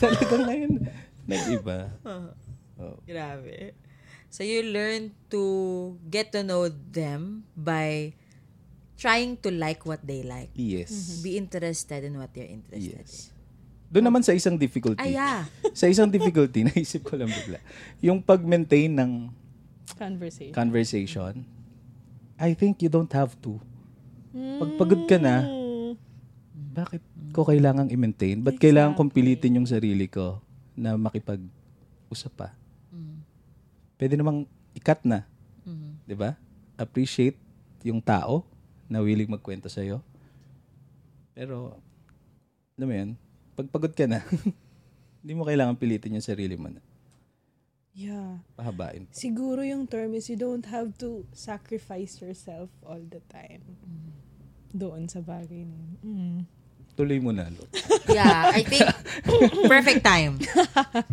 Talagang 0.00 0.42
ngayon, 0.48 0.72
nag-iba. 1.28 1.92
Grabe. 3.04 3.76
So 4.28 4.44
you 4.44 4.64
learn 4.72 5.12
to 5.32 5.42
get 6.08 6.32
to 6.36 6.44
know 6.44 6.68
them 6.68 7.48
by 7.56 8.12
trying 9.00 9.40
to 9.44 9.52
like 9.52 9.84
what 9.84 10.04
they 10.04 10.24
like. 10.24 10.52
Yes. 10.52 11.20
Be 11.24 11.36
interested 11.36 12.04
in 12.04 12.16
what 12.16 12.32
they're 12.32 12.48
interested 12.48 13.04
in. 13.04 13.37
Doon 13.88 14.04
naman 14.04 14.20
sa 14.20 14.36
isang 14.36 14.60
difficulty. 14.60 15.00
Ay, 15.00 15.16
yeah. 15.16 15.48
Sa 15.72 15.88
isang 15.88 16.12
difficulty, 16.12 16.64
naisip 16.68 17.08
ko 17.08 17.16
lang 17.16 17.32
bigla. 17.32 17.58
Yung 18.04 18.20
pag-maintain 18.20 18.92
ng 18.92 19.32
Conversation. 19.96 20.52
conversation, 20.52 21.32
I 22.36 22.52
think 22.52 22.84
you 22.84 22.92
don't 22.92 23.10
have 23.10 23.32
to. 23.40 23.56
Pag 24.30 24.70
pagod 24.76 25.02
ka 25.08 25.16
na, 25.16 25.42
bakit 26.70 27.02
ko 27.32 27.42
kailangang 27.42 27.90
i-maintain? 27.90 28.38
Ba't 28.38 28.60
kailangan 28.60 28.94
kong 28.94 29.10
pilitin 29.10 29.58
yung 29.58 29.66
sarili 29.66 30.06
ko 30.06 30.38
na 30.76 30.94
makipag-usap 30.94 32.32
pa? 32.36 32.48
Pwede 33.98 34.14
namang 34.14 34.46
ikat 34.76 35.02
na. 35.02 35.26
Di 36.06 36.14
ba? 36.14 36.38
Appreciate 36.78 37.34
yung 37.82 37.98
tao 37.98 38.46
na 38.86 39.02
willing 39.02 39.26
magkwento 39.26 39.66
sa'yo. 39.66 39.98
Pero, 41.34 41.80
alam 42.78 42.86
mo 42.86 42.94
yun, 42.94 43.10
pag 43.58 43.66
pagod 43.74 43.90
ka 43.90 44.06
na, 44.06 44.22
hindi 45.26 45.32
mo 45.34 45.42
kailangan 45.42 45.74
pilitin 45.74 46.14
yung 46.14 46.22
sarili 46.22 46.54
mo 46.54 46.70
na. 46.70 46.78
Yeah. 47.98 48.38
Pahabain. 48.54 49.10
Siguro 49.10 49.66
yung 49.66 49.90
term 49.90 50.14
is 50.14 50.30
you 50.30 50.38
don't 50.38 50.62
have 50.70 50.94
to 51.02 51.26
sacrifice 51.34 52.22
yourself 52.22 52.70
all 52.86 53.02
the 53.02 53.18
time. 53.26 53.66
Doon 54.70 55.10
sa 55.10 55.18
bagay 55.18 55.66
na 55.66 55.74
yun. 55.74 55.98
Mm. 56.06 56.38
Tuloy 56.94 57.18
mo 57.18 57.34
na, 57.34 57.50
Lo. 57.50 57.66
Yeah, 58.14 58.54
I 58.54 58.62
think 58.62 58.86
perfect 59.66 60.06
time. 60.06 60.38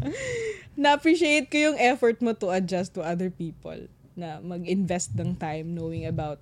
Na-appreciate 0.81 1.49
ko 1.49 1.73
yung 1.73 1.77
effort 1.81 2.21
mo 2.21 2.37
to 2.37 2.53
adjust 2.53 2.93
to 2.93 3.01
other 3.01 3.33
people. 3.33 3.89
Na 4.13 4.37
mag-invest 4.45 5.17
ng 5.17 5.33
time 5.33 5.73
knowing 5.73 6.05
about 6.05 6.37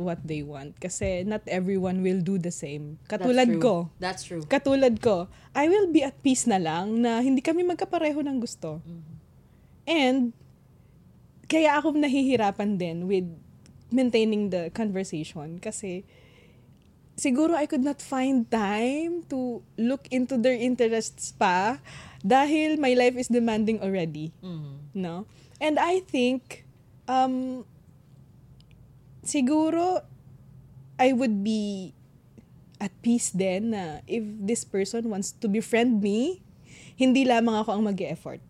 what 0.00 0.22
they 0.24 0.42
want. 0.42 0.78
Kasi 0.80 1.22
not 1.26 1.42
everyone 1.46 2.02
will 2.02 2.22
do 2.22 2.38
the 2.38 2.54
same. 2.54 2.98
Katulad 3.06 3.50
That's 3.50 3.58
true. 3.58 3.62
ko. 3.62 3.74
That's 3.98 4.22
true. 4.24 4.42
Katulad 4.46 4.94
ko, 5.02 5.28
I 5.54 5.68
will 5.68 5.90
be 5.90 6.02
at 6.02 6.18
peace 6.22 6.46
na 6.46 6.58
lang 6.58 7.02
na 7.02 7.20
hindi 7.20 7.42
kami 7.42 7.66
magkapareho 7.66 8.22
ng 8.22 8.38
gusto. 8.38 8.80
And, 9.88 10.36
kaya 11.48 11.80
ako 11.80 11.96
nahihirapan 11.96 12.76
din 12.76 13.08
with 13.08 13.26
maintaining 13.88 14.52
the 14.52 14.68
conversation 14.76 15.56
kasi 15.56 16.04
siguro 17.16 17.56
I 17.56 17.64
could 17.64 17.82
not 17.82 18.04
find 18.04 18.44
time 18.52 19.24
to 19.32 19.64
look 19.80 20.06
into 20.12 20.36
their 20.36 20.54
interests 20.54 21.32
pa 21.32 21.80
dahil 22.20 22.76
my 22.76 22.92
life 22.92 23.16
is 23.16 23.32
demanding 23.32 23.80
already. 23.80 24.30
No? 24.92 25.24
And 25.58 25.80
I 25.80 26.04
think, 26.04 26.68
um, 27.08 27.64
siguro, 29.28 30.00
I 30.96 31.12
would 31.12 31.44
be 31.44 31.92
at 32.80 32.90
peace 33.04 33.28
then 33.30 33.76
na 33.76 34.00
if 34.08 34.24
this 34.40 34.64
person 34.64 35.12
wants 35.12 35.36
to 35.36 35.46
befriend 35.46 36.00
me, 36.00 36.40
hindi 36.96 37.28
lamang 37.28 37.60
ako 37.60 37.76
ang 37.76 37.84
mag 37.84 38.00
effort 38.00 38.40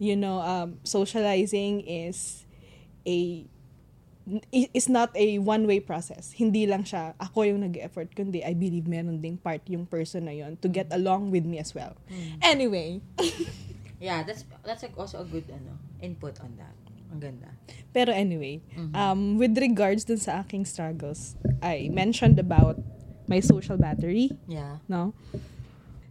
You 0.00 0.16
know, 0.16 0.40
um, 0.40 0.80
socializing 0.82 1.84
is 1.84 2.46
a 3.04 3.44
is 4.52 4.88
not 4.88 5.10
a 5.12 5.36
one-way 5.42 5.80
process. 5.80 6.32
Hindi 6.32 6.64
lang 6.64 6.88
siya, 6.88 7.18
ako 7.18 7.44
yung 7.44 7.66
nag-effort, 7.66 8.14
kundi 8.14 8.40
I 8.46 8.54
believe 8.54 8.86
meron 8.86 9.20
ding 9.20 9.36
part 9.36 9.60
yung 9.66 9.84
person 9.84 10.30
na 10.30 10.32
yon 10.32 10.54
to 10.62 10.70
get 10.70 10.88
along 10.94 11.34
with 11.34 11.44
me 11.44 11.58
as 11.58 11.74
well. 11.74 11.98
Anyway, 12.40 13.02
Yeah, 14.00 14.24
that's 14.24 14.48
that's 14.64 14.80
like 14.80 14.96
also 14.96 15.20
a 15.20 15.28
good 15.28 15.44
ano 15.52 15.76
input 16.00 16.40
on 16.40 16.56
that. 16.56 16.72
Ang 17.10 17.20
ganda. 17.20 17.50
Pero 17.90 18.14
anyway, 18.14 18.62
um, 18.94 19.34
with 19.36 19.58
regards 19.58 20.06
dun 20.06 20.18
sa 20.22 20.46
aking 20.46 20.62
struggles, 20.64 21.34
I 21.58 21.90
mentioned 21.90 22.38
about 22.38 22.78
my 23.26 23.42
social 23.42 23.74
battery, 23.78 24.30
Yeah. 24.46 24.78
no? 24.86 25.14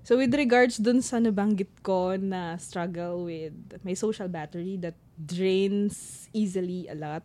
So 0.04 0.18
with 0.18 0.34
regards 0.34 0.82
dun 0.82 1.00
sa 1.06 1.22
nabanggit 1.22 1.70
ko 1.86 2.18
na 2.18 2.58
struggle 2.58 3.30
with 3.30 3.54
my 3.86 3.94
social 3.94 4.28
battery 4.28 4.76
that 4.82 4.98
drains 5.16 6.28
easily 6.34 6.90
a 6.90 6.96
lot, 6.98 7.24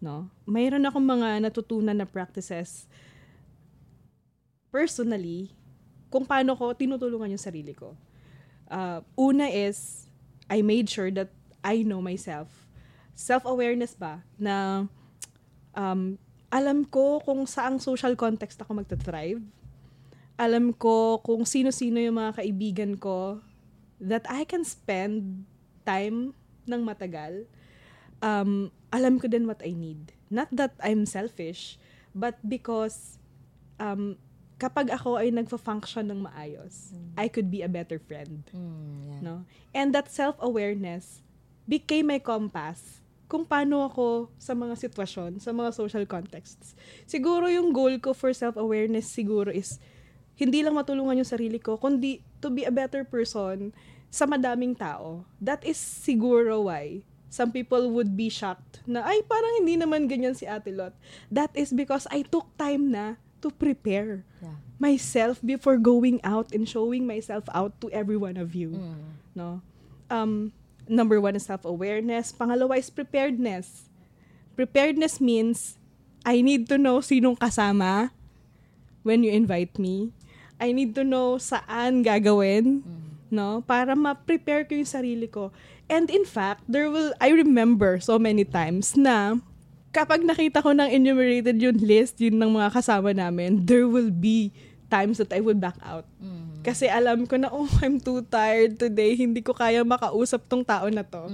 no? 0.00 0.32
Mayroon 0.48 0.88
akong 0.88 1.04
mga 1.04 1.44
natutunan 1.44 2.00
na 2.00 2.08
practices 2.08 2.88
personally 4.72 5.52
kung 6.10 6.24
paano 6.26 6.56
ko 6.56 6.72
tinutulungan 6.74 7.34
yung 7.34 7.42
sarili 7.42 7.74
ko. 7.76 7.94
Uh, 8.70 9.02
una 9.18 9.46
is, 9.50 10.08
I 10.48 10.62
made 10.62 10.88
sure 10.88 11.10
that 11.12 11.28
I 11.62 11.82
know 11.84 12.00
myself. 12.00 12.63
Self-awareness 13.14 13.94
ba 13.94 14.22
na 14.34 14.86
um, 15.74 16.18
alam 16.50 16.86
ko 16.86 17.18
kung 17.22 17.46
saang 17.46 17.82
social 17.82 18.14
context 18.14 18.58
ako 18.62 18.78
magta-thrive. 18.78 19.42
Alam 20.38 20.74
ko 20.74 21.22
kung 21.22 21.46
sino-sino 21.46 21.98
yung 22.02 22.18
mga 22.18 22.42
kaibigan 22.42 22.94
ko 22.98 23.38
that 24.02 24.26
I 24.26 24.42
can 24.42 24.66
spend 24.66 25.46
time 25.86 26.34
ng 26.66 26.82
matagal. 26.82 27.46
Um, 28.18 28.70
alam 28.90 29.18
ko 29.22 29.30
din 29.30 29.46
what 29.46 29.62
I 29.62 29.74
need. 29.74 30.14
Not 30.30 30.50
that 30.54 30.74
I'm 30.82 31.06
selfish, 31.06 31.78
but 32.14 32.38
because 32.42 33.18
um, 33.78 34.18
kapag 34.58 34.90
ako 34.90 35.18
ay 35.22 35.30
nagfa-function 35.30 36.10
ng 36.10 36.26
maayos, 36.26 36.94
I 37.14 37.30
could 37.30 37.50
be 37.50 37.62
a 37.62 37.70
better 37.70 37.98
friend. 37.98 38.46
Mm, 38.54 38.94
yeah. 39.06 39.20
No? 39.22 39.34
And 39.74 39.94
that 39.94 40.10
self-awareness 40.10 41.22
became 41.66 42.10
my 42.10 42.18
compass 42.18 43.03
kung 43.34 43.42
paano 43.42 43.82
ako 43.82 44.30
sa 44.38 44.54
mga 44.54 44.78
sitwasyon, 44.78 45.42
sa 45.42 45.50
mga 45.50 45.74
social 45.74 46.06
contexts. 46.06 46.78
Siguro 47.02 47.50
yung 47.50 47.74
goal 47.74 47.98
ko 47.98 48.14
for 48.14 48.30
self-awareness 48.30 49.10
siguro 49.10 49.50
is 49.50 49.82
hindi 50.38 50.62
lang 50.62 50.78
matulungan 50.78 51.18
yung 51.18 51.26
sarili 51.26 51.58
ko, 51.58 51.74
kundi 51.74 52.22
to 52.38 52.46
be 52.46 52.62
a 52.62 52.70
better 52.70 53.02
person 53.02 53.74
sa 54.06 54.22
madaming 54.22 54.78
tao. 54.78 55.26
That 55.42 55.66
is 55.66 55.74
siguro 55.74 56.70
why 56.70 57.02
some 57.26 57.50
people 57.50 57.90
would 57.90 58.14
be 58.14 58.30
shocked 58.30 58.86
na, 58.86 59.02
ay, 59.02 59.26
parang 59.26 59.58
hindi 59.58 59.74
naman 59.74 60.06
ganyan 60.06 60.38
si 60.38 60.46
Ate 60.46 60.70
Lot. 60.70 60.94
That 61.26 61.50
is 61.58 61.74
because 61.74 62.06
I 62.14 62.22
took 62.22 62.46
time 62.54 62.94
na 62.94 63.18
to 63.42 63.50
prepare 63.50 64.22
Yeah. 64.38 64.62
myself 64.78 65.42
before 65.42 65.82
going 65.82 66.22
out 66.22 66.54
and 66.54 66.70
showing 66.70 67.02
myself 67.02 67.50
out 67.50 67.74
to 67.82 67.90
every 67.90 68.14
one 68.14 68.38
of 68.38 68.54
you. 68.54 68.78
Mm. 68.78 69.18
No? 69.34 69.48
Um, 70.06 70.54
number 70.88 71.20
one 71.20 71.36
is 71.36 71.46
self-awareness. 71.46 72.32
Pangalawa 72.32 72.78
is 72.78 72.90
preparedness. 72.90 73.88
Preparedness 74.54 75.20
means 75.20 75.76
I 76.24 76.40
need 76.40 76.68
to 76.72 76.78
know 76.78 77.04
sinong 77.04 77.36
kasama 77.36 78.10
when 79.04 79.22
you 79.22 79.30
invite 79.32 79.76
me. 79.76 80.12
I 80.56 80.72
need 80.72 80.94
to 80.96 81.04
know 81.04 81.36
saan 81.36 82.06
gagawin, 82.06 82.80
no? 83.28 83.60
Para 83.66 83.92
ma-prepare 83.92 84.64
ko 84.64 84.78
yung 84.78 84.88
sarili 84.88 85.28
ko. 85.28 85.50
And 85.90 86.08
in 86.08 86.24
fact, 86.24 86.64
there 86.64 86.88
will, 86.88 87.12
I 87.20 87.34
remember 87.34 88.00
so 88.00 88.16
many 88.16 88.48
times 88.48 88.96
na 88.96 89.36
kapag 89.92 90.24
nakita 90.24 90.64
ko 90.64 90.72
ng 90.72 90.88
enumerated 90.88 91.60
yung 91.60 91.78
list, 91.78 92.18
yun 92.22 92.40
ng 92.40 92.56
mga 92.56 92.72
kasama 92.72 93.12
namin, 93.12 93.62
there 93.68 93.84
will 93.84 94.10
be 94.10 94.54
times 94.88 95.18
that 95.18 95.32
I 95.32 95.40
would 95.40 95.58
back 95.58 95.76
out. 95.82 96.04
Kasi 96.64 96.88
alam 96.88 97.28
ko 97.28 97.36
na, 97.36 97.52
oh, 97.52 97.68
I'm 97.84 98.00
too 98.00 98.24
tired 98.24 98.80
today. 98.80 99.12
Hindi 99.14 99.44
ko 99.44 99.52
kaya 99.52 99.84
makausap 99.84 100.48
tong 100.48 100.64
tao 100.64 100.88
na 100.88 101.04
to. 101.04 101.28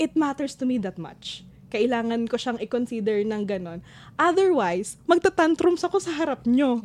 It 0.00 0.16
matters 0.16 0.56
to 0.56 0.64
me 0.64 0.80
that 0.80 0.96
much. 0.96 1.44
Kailangan 1.70 2.26
ko 2.26 2.34
siyang 2.34 2.58
i-consider 2.58 3.22
ng 3.22 3.46
ganon. 3.46 3.78
Otherwise, 4.18 4.98
magtatantrums 5.06 5.86
ako 5.86 6.02
sa 6.02 6.10
harap 6.10 6.42
nyo. 6.42 6.82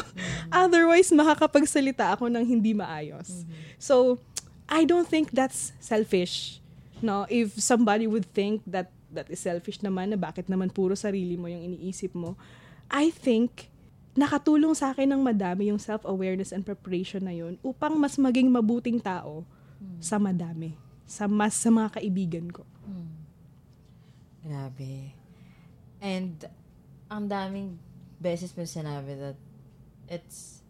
Otherwise, 0.50 1.14
makakapagsalita 1.14 2.18
ako 2.18 2.26
ng 2.32 2.42
hindi 2.42 2.74
maayos. 2.74 3.46
So, 3.78 4.18
I 4.66 4.88
don't 4.88 5.06
think 5.06 5.30
that's 5.30 5.76
selfish. 5.78 6.58
No, 7.04 7.28
if 7.28 7.54
somebody 7.60 8.08
would 8.08 8.26
think 8.32 8.64
that 8.64 8.88
that 9.12 9.30
is 9.30 9.38
selfish 9.38 9.78
naman, 9.84 10.10
na 10.10 10.18
bakit 10.18 10.50
naman 10.50 10.72
puro 10.72 10.98
sarili 10.98 11.38
mo 11.38 11.46
yung 11.46 11.62
iniisip 11.62 12.10
mo, 12.16 12.34
I 12.90 13.14
think 13.14 13.70
nakatulong 14.14 14.74
sa 14.78 14.94
akin 14.94 15.10
ng 15.10 15.22
madami 15.22 15.70
yung 15.70 15.78
self-awareness 15.82 16.54
and 16.54 16.62
preparation 16.62 17.26
na 17.26 17.34
yun 17.34 17.58
upang 17.66 17.98
mas 17.98 18.14
maging 18.14 18.46
mabuting 18.46 19.02
tao 19.02 19.42
sa 19.98 20.18
madami. 20.18 20.78
Sa 21.04 21.28
mas 21.28 21.52
sa 21.52 21.68
mga 21.68 22.00
kaibigan 22.00 22.46
ko. 22.48 22.64
Grabe. 24.44 25.12
And, 26.04 26.36
ang 27.08 27.28
daming 27.28 27.80
beses 28.20 28.52
mo 28.52 28.64
sinabi 28.64 29.16
that 29.16 29.38
it's, 30.08 30.60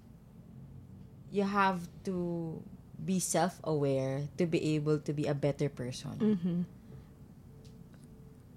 you 1.35 1.43
have 1.43 1.83
to 2.07 2.59
be 2.95 3.19
self-aware 3.19 4.31
to 4.39 4.47
be 4.47 4.79
able 4.79 5.03
to 5.03 5.13
be 5.13 5.27
a 5.27 5.35
better 5.35 5.67
person. 5.69 6.15
Mhm. 6.19 6.59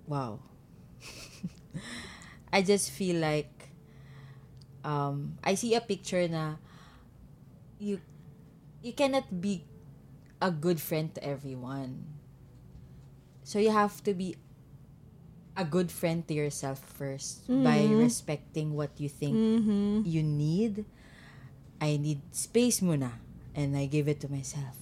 Wow. 0.06 0.40
I 2.54 2.62
just 2.62 2.94
feel 2.94 3.18
like 3.20 3.57
um 4.88 5.36
I 5.44 5.60
see 5.60 5.76
a 5.76 5.84
picture 5.84 6.24
na 6.32 6.56
you 7.76 8.00
you 8.80 8.96
cannot 8.96 9.28
be 9.28 9.68
a 10.40 10.48
good 10.48 10.80
friend 10.80 11.12
to 11.16 11.20
everyone. 11.20 12.08
So 13.44 13.60
you 13.60 13.76
have 13.76 14.00
to 14.08 14.16
be 14.16 14.40
a 15.58 15.66
good 15.66 15.90
friend 15.90 16.22
to 16.30 16.34
yourself 16.38 16.78
first 16.80 17.44
by 17.50 17.82
respecting 17.98 18.78
what 18.78 18.94
you 19.02 19.10
think 19.10 19.36
Mhm. 19.36 20.06
you 20.08 20.22
need. 20.22 20.86
I 21.82 21.98
need 21.98 22.22
space 22.32 22.80
muna 22.82 23.18
and 23.58 23.74
I 23.74 23.90
give 23.90 24.06
it 24.08 24.22
to 24.22 24.30
myself. 24.30 24.78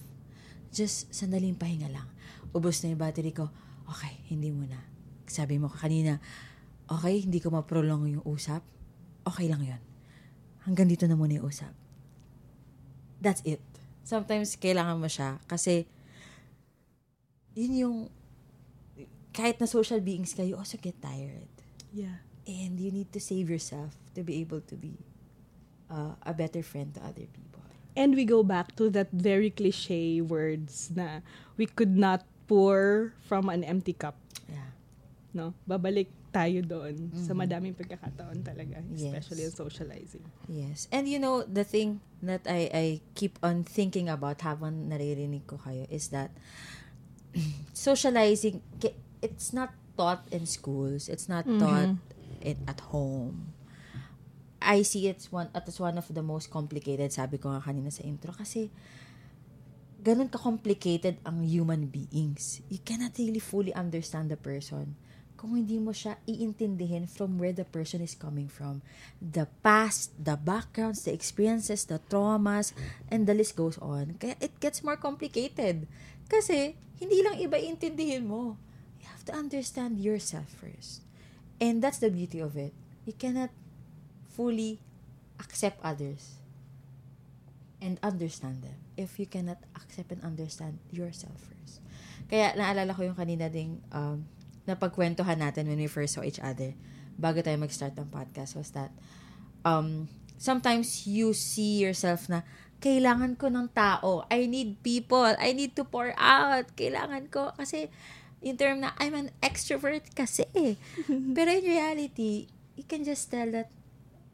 Just 0.72 1.08
sandaling 1.12 1.56
pahinga 1.56 1.88
lang. 1.88 2.08
Ubus 2.52 2.84
na 2.84 2.92
yung 2.92 3.00
battery 3.00 3.32
ko. 3.32 3.48
Okay, 3.88 4.20
hindi 4.28 4.52
muna. 4.52 4.76
Sabi 5.24 5.56
mo 5.56 5.72
kanina, 5.72 6.20
okay, 6.88 7.24
hindi 7.24 7.40
ko 7.40 7.48
ma-prolong 7.52 8.12
yung 8.12 8.24
usap. 8.28 8.60
Okay 9.24 9.48
lang 9.48 9.64
yon. 9.64 9.80
Hanggang 10.66 10.90
dito 10.90 11.06
na 11.06 11.14
muna 11.14 11.38
yung 11.38 11.46
usap. 11.46 11.70
That's 13.22 13.40
it. 13.46 13.62
Sometimes 14.02 14.58
kailangan 14.58 14.98
mo 14.98 15.06
siya 15.06 15.38
kasi 15.46 15.86
yun 17.56 17.72
yung 17.72 17.96
kahit 19.36 19.60
na 19.60 19.68
social 19.68 20.00
beings 20.00 20.32
kayo, 20.32 20.54
you 20.54 20.58
also 20.58 20.76
get 20.80 20.98
tired. 21.00 21.48
Yeah. 21.92 22.24
And 22.46 22.78
you 22.80 22.90
need 22.90 23.12
to 23.12 23.20
save 23.20 23.48
yourself 23.48 23.96
to 24.16 24.24
be 24.24 24.40
able 24.40 24.64
to 24.64 24.74
be 24.74 24.96
uh, 25.90 26.16
a 26.24 26.32
better 26.32 26.62
friend 26.62 26.94
to 26.94 27.00
other 27.04 27.28
people. 27.28 27.62
And 27.96 28.12
we 28.14 28.24
go 28.24 28.44
back 28.44 28.76
to 28.76 28.88
that 28.92 29.08
very 29.12 29.48
cliche 29.48 30.20
words 30.20 30.92
na 30.92 31.24
we 31.56 31.64
could 31.64 31.96
not 31.96 32.24
pour 32.44 33.12
from 33.24 33.48
an 33.48 33.64
empty 33.64 33.92
cup. 33.92 34.16
Yeah. 34.48 34.72
No? 35.32 35.54
Babalik 35.68 36.12
tayo 36.36 36.60
doon 36.60 37.08
sa 37.16 37.32
madaming 37.32 37.72
pagkakataon 37.72 38.44
talaga, 38.44 38.84
Yes. 38.92 39.08
especially 39.08 39.48
in 39.48 39.54
socializing. 39.56 40.26
Yes. 40.44 40.84
And 40.92 41.08
you 41.08 41.16
know, 41.16 41.40
the 41.48 41.64
thing 41.64 42.04
that 42.20 42.44
I, 42.44 42.68
I 42.68 42.86
keep 43.16 43.40
on 43.40 43.64
thinking 43.64 44.12
about 44.12 44.44
habang 44.44 44.92
naririnig 44.92 45.48
ko 45.48 45.56
kayo 45.56 45.88
is 45.88 46.12
that 46.12 46.28
socializing, 47.72 48.60
it's 49.24 49.56
not 49.56 49.72
taught 49.96 50.28
in 50.28 50.44
schools. 50.44 51.08
It's 51.08 51.24
not 51.28 51.48
taught 51.56 51.96
it 52.44 52.60
at 52.68 52.80
home. 52.92 53.56
I 54.60 54.82
see 54.82 55.08
it's 55.08 55.30
one 55.32 55.48
as 55.56 55.78
one 55.80 55.96
of 55.96 56.08
the 56.12 56.22
most 56.22 56.50
complicated, 56.52 57.12
sabi 57.12 57.38
ko 57.40 57.54
nga 57.54 57.62
kanina 57.64 57.88
sa 57.88 58.02
intro, 58.04 58.34
kasi 58.36 58.68
ganun 60.02 60.28
ka-complicated 60.28 61.16
ang 61.24 61.44
human 61.46 61.86
beings. 61.88 62.60
You 62.68 62.82
cannot 62.82 63.16
really 63.16 63.40
fully 63.40 63.72
understand 63.72 64.28
the 64.28 64.36
person 64.36 64.98
kung 65.36 65.54
hindi 65.54 65.76
mo 65.76 65.92
siya 65.92 66.16
iintindihin 66.24 67.04
from 67.04 67.36
where 67.36 67.52
the 67.52 67.68
person 67.68 68.00
is 68.00 68.16
coming 68.16 68.48
from. 68.48 68.80
The 69.20 69.46
past, 69.60 70.16
the 70.16 70.34
backgrounds, 70.40 71.04
the 71.04 71.12
experiences, 71.12 71.84
the 71.84 72.00
traumas, 72.08 72.72
and 73.12 73.28
the 73.28 73.36
list 73.36 73.54
goes 73.54 73.76
on. 73.78 74.16
Kaya 74.16 74.34
it 74.40 74.56
gets 74.58 74.80
more 74.80 74.96
complicated. 74.96 75.84
Kasi, 76.26 76.74
hindi 76.96 77.20
lang 77.20 77.36
iba 77.36 77.60
iintindihin 77.60 78.26
mo. 78.26 78.56
You 78.98 79.06
have 79.12 79.28
to 79.28 79.36
understand 79.36 80.00
yourself 80.00 80.48
first. 80.48 81.04
And 81.60 81.84
that's 81.84 82.00
the 82.00 82.10
beauty 82.10 82.40
of 82.40 82.56
it. 82.56 82.72
You 83.04 83.12
cannot 83.12 83.52
fully 84.32 84.80
accept 85.38 85.80
others 85.84 86.40
and 87.80 88.00
understand 88.02 88.64
them 88.64 88.76
if 88.96 89.20
you 89.20 89.28
cannot 89.28 89.60
accept 89.76 90.12
and 90.12 90.24
understand 90.24 90.80
yourself 90.88 91.36
first. 91.44 91.84
Kaya 92.26 92.56
naalala 92.56 92.96
ko 92.96 93.04
yung 93.04 93.16
kanina 93.16 93.52
ding 93.52 93.78
um, 93.92 94.24
napagkwentuhan 94.66 95.38
natin 95.38 95.70
when 95.70 95.78
we 95.78 95.88
first 95.88 96.18
saw 96.18 96.22
each 96.26 96.42
other 96.42 96.74
bago 97.16 97.40
tayo 97.40 97.56
mag-start 97.56 97.96
ng 97.96 98.12
podcast 98.12 98.54
was 98.54 98.70
that 98.76 98.92
um, 99.64 100.06
sometimes 100.36 101.08
you 101.08 101.32
see 101.32 101.80
yourself 101.80 102.28
na 102.28 102.44
kailangan 102.80 103.40
ko 103.40 103.48
ng 103.48 103.72
tao. 103.72 104.28
I 104.28 104.44
need 104.46 104.84
people. 104.84 105.32
I 105.40 105.56
need 105.56 105.72
to 105.80 105.84
pour 105.88 106.12
out. 106.20 106.68
Kailangan 106.76 107.32
ko. 107.32 107.56
Kasi, 107.56 107.88
in 108.44 108.60
term 108.60 108.84
na, 108.84 108.92
I'm 109.00 109.16
an 109.16 109.32
extrovert 109.40 110.12
kasi. 110.12 110.44
Pero 111.36 111.48
in 111.50 111.64
reality, 111.64 112.52
you 112.76 112.84
can 112.84 113.02
just 113.02 113.32
tell 113.32 113.48
that, 113.56 113.72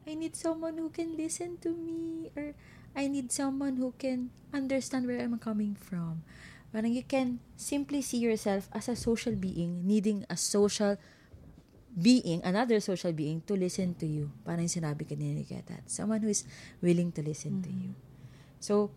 I 0.03 0.19
need 0.19 0.35
someone 0.35 0.75
who 0.75 0.91
can 0.91 1.15
listen 1.15 1.55
to 1.63 1.71
me. 1.71 2.29
Or, 2.35 2.51
I 2.93 3.07
need 3.07 3.31
someone 3.31 3.79
who 3.79 3.95
can 3.97 4.29
understand 4.51 5.07
where 5.07 5.23
I'm 5.23 5.39
coming 5.39 5.73
from. 5.79 6.21
Parang 6.73 6.89
you 6.89 7.05
can 7.05 7.37
simply 7.53 8.01
see 8.01 8.17
yourself 8.17 8.65
as 8.73 8.89
a 8.89 8.97
social 8.97 9.37
being, 9.37 9.85
needing 9.85 10.25
a 10.25 10.33
social 10.33 10.97
being, 11.93 12.41
another 12.41 12.81
social 12.81 13.13
being, 13.13 13.45
to 13.45 13.53
listen 13.53 13.93
to 14.01 14.09
you. 14.09 14.33
Parang 14.41 14.65
sinabi 14.65 15.05
kanina 15.05 15.37
ni 15.37 15.45
Ketat. 15.45 15.85
Someone 15.85 16.25
who 16.25 16.33
is 16.33 16.49
willing 16.81 17.13
to 17.13 17.21
listen 17.21 17.61
to 17.61 17.69
you. 17.69 17.93
So, 18.57 18.89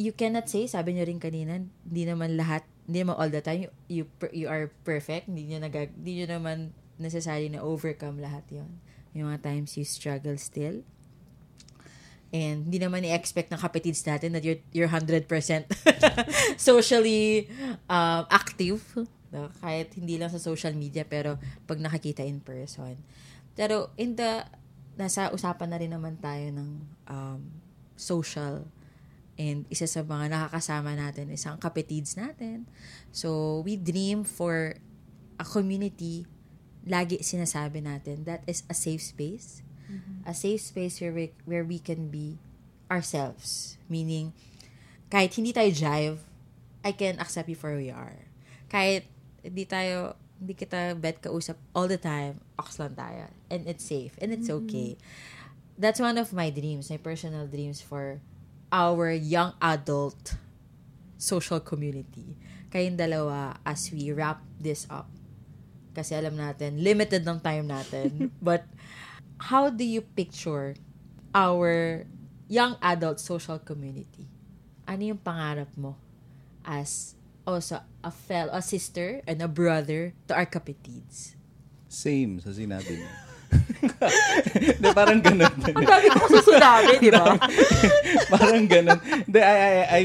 you 0.00 0.16
cannot 0.16 0.48
say, 0.48 0.64
sabi 0.64 0.96
niyo 0.96 1.04
rin 1.04 1.20
kanina, 1.20 1.60
hindi 1.60 2.02
naman 2.08 2.40
lahat, 2.40 2.64
hindi 2.88 3.04
naman 3.04 3.20
all 3.20 3.28
the 3.28 3.44
time, 3.44 3.68
you, 3.68 3.70
you, 3.92 4.04
you 4.32 4.48
are 4.48 4.72
perfect. 4.88 5.28
Hindi 5.28 5.52
niyo, 5.52 5.60
nagag, 5.60 5.92
hindi 5.92 6.24
niyo 6.24 6.40
naman 6.40 6.72
necessary 6.96 7.52
na 7.52 7.60
overcome 7.60 8.16
lahat 8.16 8.48
yon 8.48 8.80
Yung 9.12 9.28
mga 9.28 9.44
times 9.44 9.76
you 9.76 9.84
struggle 9.84 10.40
still. 10.40 10.80
And 12.34 12.66
hindi 12.66 12.82
naman 12.82 13.06
i-expect 13.06 13.54
ng 13.54 13.60
kapatids 13.60 14.02
natin 14.02 14.34
that 14.34 14.42
you're, 14.42 14.60
you're 14.74 14.90
100% 14.90 15.30
socially 16.58 17.46
um, 17.86 18.26
active. 18.28 18.82
No? 19.30 19.50
Kahit 19.62 19.94
hindi 19.94 20.18
lang 20.18 20.30
sa 20.30 20.42
social 20.42 20.74
media, 20.74 21.06
pero 21.06 21.38
pag 21.64 21.78
nakakita 21.78 22.26
in 22.26 22.42
person. 22.42 22.98
Pero 23.54 23.94
in 23.94 24.18
the, 24.18 24.42
nasa 24.98 25.30
usapan 25.30 25.68
na 25.70 25.78
rin 25.78 25.92
naman 25.94 26.18
tayo 26.18 26.50
ng 26.50 26.70
um, 27.06 27.40
social 27.94 28.66
and 29.36 29.68
isa 29.68 29.84
sa 29.84 30.00
mga 30.00 30.32
nakakasama 30.32 30.96
natin 30.96 31.28
is 31.28 31.44
ang 31.44 31.60
kapatids 31.60 32.16
natin. 32.16 32.64
So, 33.12 33.60
we 33.68 33.76
dream 33.76 34.24
for 34.24 34.80
a 35.36 35.44
community 35.44 36.24
lagi 36.86 37.20
sinasabi 37.20 37.82
natin 37.82 38.22
that 38.24 38.46
is 38.46 38.62
a 38.70 38.76
safe 38.76 39.02
space 39.02 39.65
a 40.24 40.34
safe 40.34 40.60
space 40.60 41.00
where 41.00 41.12
we, 41.12 41.32
where 41.44 41.64
we 41.64 41.78
can 41.78 42.08
be 42.08 42.38
ourselves. 42.90 43.78
Meaning, 43.88 44.32
kahit 45.10 45.34
hindi 45.34 45.52
tayo 45.52 45.70
jive, 45.70 46.18
I 46.86 46.92
can 46.92 47.18
accept 47.18 47.48
you 47.48 47.58
for 47.58 47.74
who 47.74 47.82
you 47.82 47.94
are. 47.94 48.26
Kahit 48.70 49.06
hindi 49.42 49.66
tayo, 49.66 50.14
hindi 50.38 50.54
kita 50.54 50.94
bet 50.98 51.22
kausap 51.22 51.58
all 51.74 51.86
the 51.86 51.98
time, 51.98 52.42
ox 52.58 52.78
lang 52.78 52.94
tayo. 52.94 53.30
And 53.50 53.66
it's 53.66 53.86
safe. 53.86 54.14
And 54.18 54.34
it's 54.34 54.50
okay. 54.50 54.98
That's 55.78 56.00
one 56.00 56.18
of 56.18 56.32
my 56.32 56.50
dreams, 56.50 56.90
my 56.90 56.98
personal 56.98 57.46
dreams 57.46 57.82
for 57.82 58.22
our 58.72 59.12
young 59.12 59.54
adult 59.62 60.36
social 61.16 61.60
community. 61.60 62.36
Kayong 62.70 62.98
dalawa, 62.98 63.56
as 63.64 63.88
we 63.92 64.12
wrap 64.12 64.42
this 64.58 64.86
up, 64.90 65.08
kasi 65.96 66.12
alam 66.12 66.36
natin, 66.36 66.84
limited 66.84 67.24
ng 67.24 67.40
time 67.40 67.64
natin. 67.64 68.08
but, 68.44 68.68
how 69.38 69.68
do 69.68 69.84
you 69.84 70.00
picture 70.00 70.74
our 71.34 72.04
young 72.48 72.76
adult 72.80 73.20
social 73.20 73.58
community? 73.58 74.26
Ano 74.86 75.02
yung 75.02 75.20
pangarap 75.20 75.72
mo 75.76 75.98
as 76.64 77.14
also 77.46 77.78
a 78.02 78.10
fellow, 78.10 78.52
a 78.54 78.62
sister 78.62 79.22
and 79.26 79.42
a 79.42 79.48
brother 79.48 80.14
to 80.26 80.32
our 80.34 80.46
kapitids? 80.46 81.36
Same 81.86 82.40
sa 82.42 82.50
sinabi 82.50 82.98
mo. 82.98 83.08
Hindi, 84.76 84.88
parang 84.90 85.22
ganun. 85.22 85.54
Ang 85.70 85.86
dami 85.86 86.06
ko 86.10 86.18
kasi 86.26 86.38
sinabi, 86.42 86.92
di 86.98 87.10
ba? 87.14 87.38
parang 88.34 88.66
ganun. 88.66 88.98
Hindi, 88.98 89.38
I, 89.38 89.54
I, 89.54 89.82
I 89.86 90.02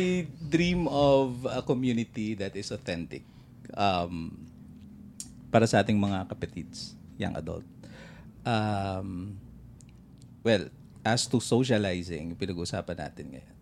dream 0.51 0.85
of 0.85 1.45
a 1.49 1.61
community 1.65 2.37
that 2.37 2.53
is 2.53 2.69
authentic. 2.69 3.25
Um, 3.73 4.45
para 5.49 5.65
sa 5.65 5.81
ating 5.81 5.97
mga 5.97 6.29
kapatids, 6.29 6.93
young 7.17 7.33
adult. 7.33 7.65
Um, 8.41 9.37
well, 10.41 10.69
as 11.01 11.25
to 11.29 11.41
socializing, 11.41 12.33
pinag-uusapan 12.37 12.97
natin 12.97 13.25
ngayon. 13.37 13.55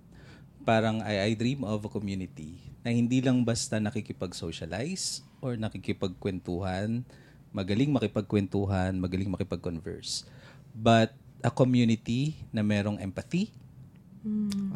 Parang 0.64 0.98
I, 1.04 1.32
I 1.32 1.32
dream 1.36 1.64
of 1.64 1.84
a 1.84 1.92
community 1.92 2.60
na 2.84 2.92
hindi 2.92 3.20
lang 3.20 3.44
basta 3.44 3.80
nakikipag-socialize 3.80 5.24
or 5.40 5.56
nakikipagkwentuhan, 5.56 7.04
magaling 7.52 7.92
makipagkwentuhan, 7.92 8.96
magaling 9.00 9.32
makipag-converse. 9.32 10.28
But 10.76 11.16
a 11.40 11.52
community 11.52 12.36
na 12.52 12.64
merong 12.64 13.00
empathy, 13.00 13.52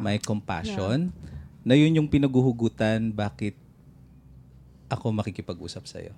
may 0.00 0.16
compassion, 0.16 1.12
na 1.64 1.76
yun 1.76 1.96
yung 1.96 2.08
pinaguhugutan 2.08 3.12
bakit 3.12 3.56
ako 4.88 5.12
makikipag-usap 5.12 5.84
sa'yo. 5.84 6.12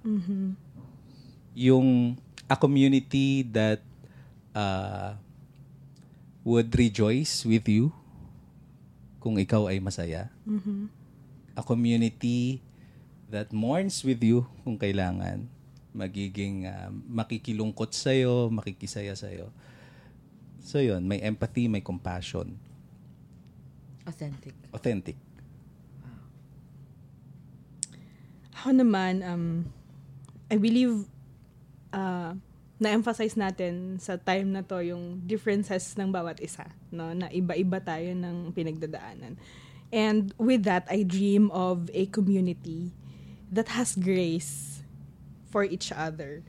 Yung 1.55 2.19
a 2.47 2.57
community 2.57 3.43
that 3.51 3.83
uh, 4.55 5.19
would 6.47 6.71
rejoice 6.79 7.43
with 7.43 7.67
you 7.67 7.91
kung 9.19 9.35
ikaw 9.43 9.67
ay 9.67 9.83
masaya. 9.83 10.31
A 11.59 11.63
community 11.67 12.63
that 13.27 13.51
mourns 13.51 14.07
with 14.07 14.23
you 14.23 14.47
kung 14.63 14.79
kailangan. 14.79 15.51
Magiging 15.91 16.71
uh, 16.71 16.93
makikilungkot 17.11 17.91
sa'yo, 17.91 18.47
makikisaya 18.53 19.17
sa'yo. 19.19 19.51
So 20.63 20.79
yun, 20.79 21.03
may 21.03 21.19
empathy, 21.19 21.67
may 21.67 21.83
compassion. 21.83 22.55
Authentic. 24.07 24.55
Authentic. 24.71 25.19
Ako 28.55 28.71
naman, 28.71 29.27
um, 29.27 29.67
I 30.47 30.59
believe 30.63 31.11
uh, 31.97 32.37
na-emphasize 32.77 33.41
natin 33.41 33.97
sa 33.97 34.21
time 34.21 34.53
na 34.53 34.61
to 34.61 34.85
yung 34.85 35.25
differences 35.25 35.97
ng 35.97 36.13
bawat 36.13 36.37
isa, 36.45 36.69
no? 36.93 37.17
Na 37.17 37.33
iba-iba 37.33 37.81
tayo 37.81 38.13
ng 38.13 38.53
pinagdadaanan. 38.53 39.41
And 39.89 40.37
with 40.37 40.69
that, 40.69 40.85
I 40.93 41.09
dream 41.09 41.49
of 41.57 41.89
a 41.97 42.05
community 42.13 42.93
that 43.49 43.73
has 43.73 43.97
grace 43.97 44.85
for 45.49 45.65
each 45.65 45.89
other. 45.89 46.45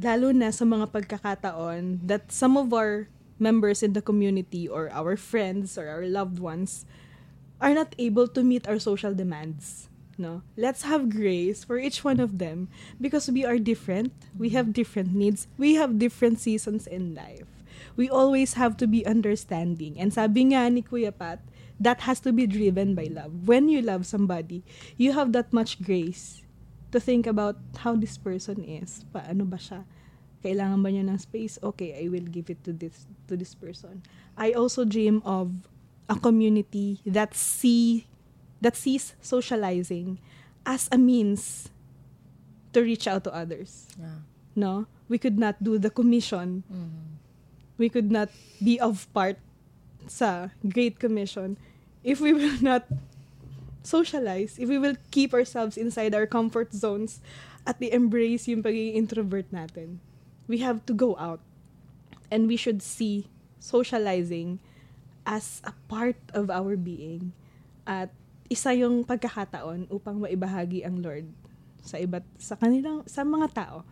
Lalo 0.00 0.32
na 0.32 0.48
sa 0.48 0.64
mga 0.64 0.88
pagkakataon 0.88 2.08
that 2.08 2.32
some 2.32 2.56
of 2.56 2.72
our 2.72 3.12
members 3.36 3.84
in 3.84 3.92
the 3.92 4.00
community 4.00 4.64
or 4.64 4.88
our 4.96 5.12
friends 5.20 5.76
or 5.76 5.92
our 5.92 6.08
loved 6.08 6.40
ones 6.40 6.88
are 7.60 7.76
not 7.76 7.92
able 8.00 8.24
to 8.24 8.40
meet 8.40 8.64
our 8.64 8.80
social 8.80 9.12
demands 9.12 9.89
no? 10.20 10.42
Let's 10.56 10.84
have 10.84 11.08
grace 11.08 11.64
for 11.64 11.80
each 11.80 12.04
one 12.04 12.20
of 12.20 12.36
them 12.38 12.68
because 13.00 13.32
we 13.32 13.44
are 13.44 13.58
different. 13.58 14.12
We 14.36 14.50
have 14.52 14.76
different 14.76 15.16
needs. 15.16 15.48
We 15.56 15.74
have 15.80 15.98
different 15.98 16.38
seasons 16.38 16.86
in 16.86 17.16
life. 17.16 17.48
We 17.96 18.12
always 18.12 18.54
have 18.54 18.76
to 18.78 18.86
be 18.86 19.04
understanding. 19.08 19.96
And 19.98 20.12
sabi 20.12 20.52
nga 20.52 20.68
ni 20.68 20.84
Kuya 20.84 21.16
Pat 21.16 21.40
that 21.80 22.04
has 22.04 22.20
to 22.28 22.30
be 22.30 22.44
driven 22.46 22.92
by 22.94 23.08
love. 23.08 23.48
When 23.48 23.72
you 23.72 23.80
love 23.80 24.04
somebody 24.04 24.62
you 25.00 25.16
have 25.16 25.32
that 25.32 25.50
much 25.50 25.80
grace 25.80 26.44
to 26.92 27.00
think 27.00 27.26
about 27.26 27.56
how 27.80 27.96
this 27.96 28.20
person 28.20 28.60
is. 28.62 29.08
Paano 29.10 29.48
ba 29.48 29.56
siya? 29.56 29.88
Kailangan 30.44 30.84
ba 30.84 30.88
niya 30.92 31.08
ng 31.08 31.18
space? 31.18 31.56
Okay 31.64 31.96
I 31.96 32.12
will 32.12 32.28
give 32.28 32.52
it 32.52 32.60
to 32.68 32.76
this 32.76 33.08
to 33.32 33.34
this 33.34 33.56
person. 33.56 34.04
I 34.36 34.52
also 34.52 34.84
dream 34.84 35.24
of 35.24 35.50
a 36.10 36.18
community 36.18 37.00
that 37.06 37.32
see 37.32 38.09
that 38.60 38.76
sees 38.76 39.14
socializing 39.20 40.18
as 40.64 40.88
a 40.92 40.98
means 40.98 41.70
to 42.72 42.82
reach 42.82 43.08
out 43.08 43.24
to 43.24 43.34
others. 43.34 43.88
Yeah. 43.98 44.22
No, 44.54 44.86
we 45.08 45.18
could 45.18 45.38
not 45.38 45.62
do 45.62 45.78
the 45.78 45.90
commission. 45.90 46.62
Mm-hmm. 46.70 47.18
We 47.78 47.88
could 47.88 48.12
not 48.12 48.28
be 48.62 48.78
of 48.78 49.08
part 49.12 49.38
sa 50.06 50.48
Great 50.66 50.98
Commission 50.98 51.56
if 52.04 52.20
we 52.20 52.32
will 52.32 52.56
not 52.62 52.84
socialize, 53.82 54.58
if 54.58 54.68
we 54.68 54.78
will 54.78 54.96
keep 55.10 55.32
ourselves 55.32 55.76
inside 55.76 56.14
our 56.14 56.26
comfort 56.26 56.72
zones, 56.72 57.20
at 57.66 57.76
i-embrace 57.80 58.48
yung 58.48 58.62
pagiging 58.62 58.96
introvert 58.96 59.48
natin. 59.52 60.00
We 60.48 60.58
have 60.64 60.84
to 60.86 60.92
go 60.92 61.16
out. 61.16 61.40
And 62.30 62.46
we 62.46 62.56
should 62.56 62.82
see 62.82 63.26
socializing 63.58 64.60
as 65.26 65.60
a 65.64 65.74
part 65.88 66.16
of 66.32 66.48
our 66.48 66.76
being. 66.76 67.32
At 67.86 68.10
isa 68.50 68.74
yung 68.74 69.06
pagkakataon 69.06 69.86
upang 69.94 70.18
maibahagi 70.18 70.82
ang 70.82 70.98
Lord 70.98 71.30
sa 71.86 72.02
iba't 72.02 72.26
sa 72.36 72.58
kanilang 72.58 73.06
sa 73.06 73.22
mga 73.22 73.46
tao 73.54 73.86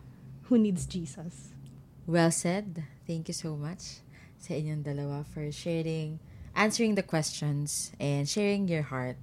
who 0.51 0.59
needs 0.59 0.83
Jesus. 0.83 1.55
Well 2.03 2.29
said. 2.35 2.83
Thank 3.07 3.31
you 3.31 3.37
so 3.37 3.55
much 3.55 4.03
sa 4.35 4.53
inyong 4.53 4.83
dalawa 4.83 5.23
for 5.23 5.47
sharing, 5.49 6.19
answering 6.53 6.99
the 6.99 7.05
questions, 7.05 7.95
and 7.97 8.27
sharing 8.27 8.67
your 8.67 8.83
heart. 8.83 9.17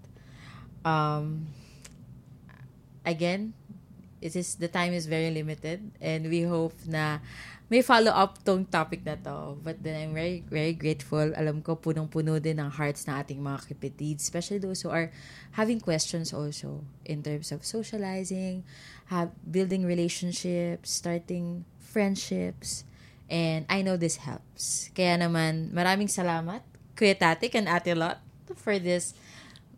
Um, 0.86 1.52
again, 3.04 3.52
it 4.24 4.34
is 4.34 4.56
the 4.56 4.68
time 4.72 4.96
is 4.96 5.04
very 5.06 5.30
limited, 5.30 5.92
and 6.00 6.32
we 6.32 6.48
hope 6.48 6.74
na 6.88 7.20
may 7.66 7.82
follow-up 7.82 8.38
tong 8.46 8.62
topic 8.66 9.02
na 9.02 9.18
to. 9.18 9.58
But 9.58 9.82
then 9.82 9.98
I'm 9.98 10.14
very, 10.14 10.46
very 10.46 10.72
grateful. 10.72 11.34
Alam 11.34 11.62
ko, 11.66 11.74
punong-puno 11.74 12.38
din 12.38 12.62
ng 12.62 12.70
hearts 12.70 13.10
ng 13.10 13.14
ating 13.18 13.42
mga 13.42 13.74
kapatids, 13.74 14.22
especially 14.22 14.62
those 14.62 14.86
who 14.86 14.90
are 14.94 15.10
having 15.58 15.82
questions 15.82 16.30
also 16.30 16.86
in 17.02 17.26
terms 17.26 17.50
of 17.50 17.66
socializing, 17.66 18.62
have, 19.10 19.34
building 19.42 19.82
relationships, 19.82 20.94
starting 20.94 21.66
friendships, 21.82 22.86
and 23.26 23.66
I 23.66 23.82
know 23.82 23.98
this 23.98 24.22
helps. 24.22 24.94
Kaya 24.94 25.18
naman, 25.18 25.74
maraming 25.74 26.06
salamat, 26.06 26.62
Kuya 26.94 27.18
Tatik 27.18 27.58
and 27.58 27.66
Ate 27.66 27.98
Lot, 27.98 28.22
for 28.54 28.78
this 28.78 29.18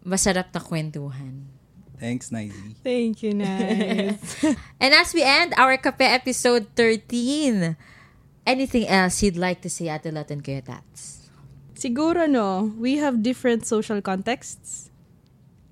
masarap 0.04 0.52
na 0.52 0.60
kwentuhan. 0.60 1.57
Thanks, 1.98 2.30
Naisy. 2.30 2.78
Thank 2.86 3.26
you, 3.26 3.34
nice. 3.34 4.22
And 4.82 4.94
as 4.94 5.10
we 5.12 5.26
end 5.26 5.52
our 5.58 5.76
Kape 5.76 6.06
episode 6.06 6.70
13, 6.78 7.74
anything 8.46 8.86
else 8.86 9.22
you'd 9.22 9.36
like 9.36 9.60
to 9.66 9.70
say, 9.70 9.90
Ate 9.90 10.14
Lot 10.14 10.30
and 10.30 10.42
Kuya 10.42 10.62
Tats? 10.62 11.28
Siguro 11.74 12.30
no, 12.30 12.74
we 12.78 12.98
have 12.98 13.22
different 13.22 13.66
social 13.66 14.02
contexts 14.02 14.90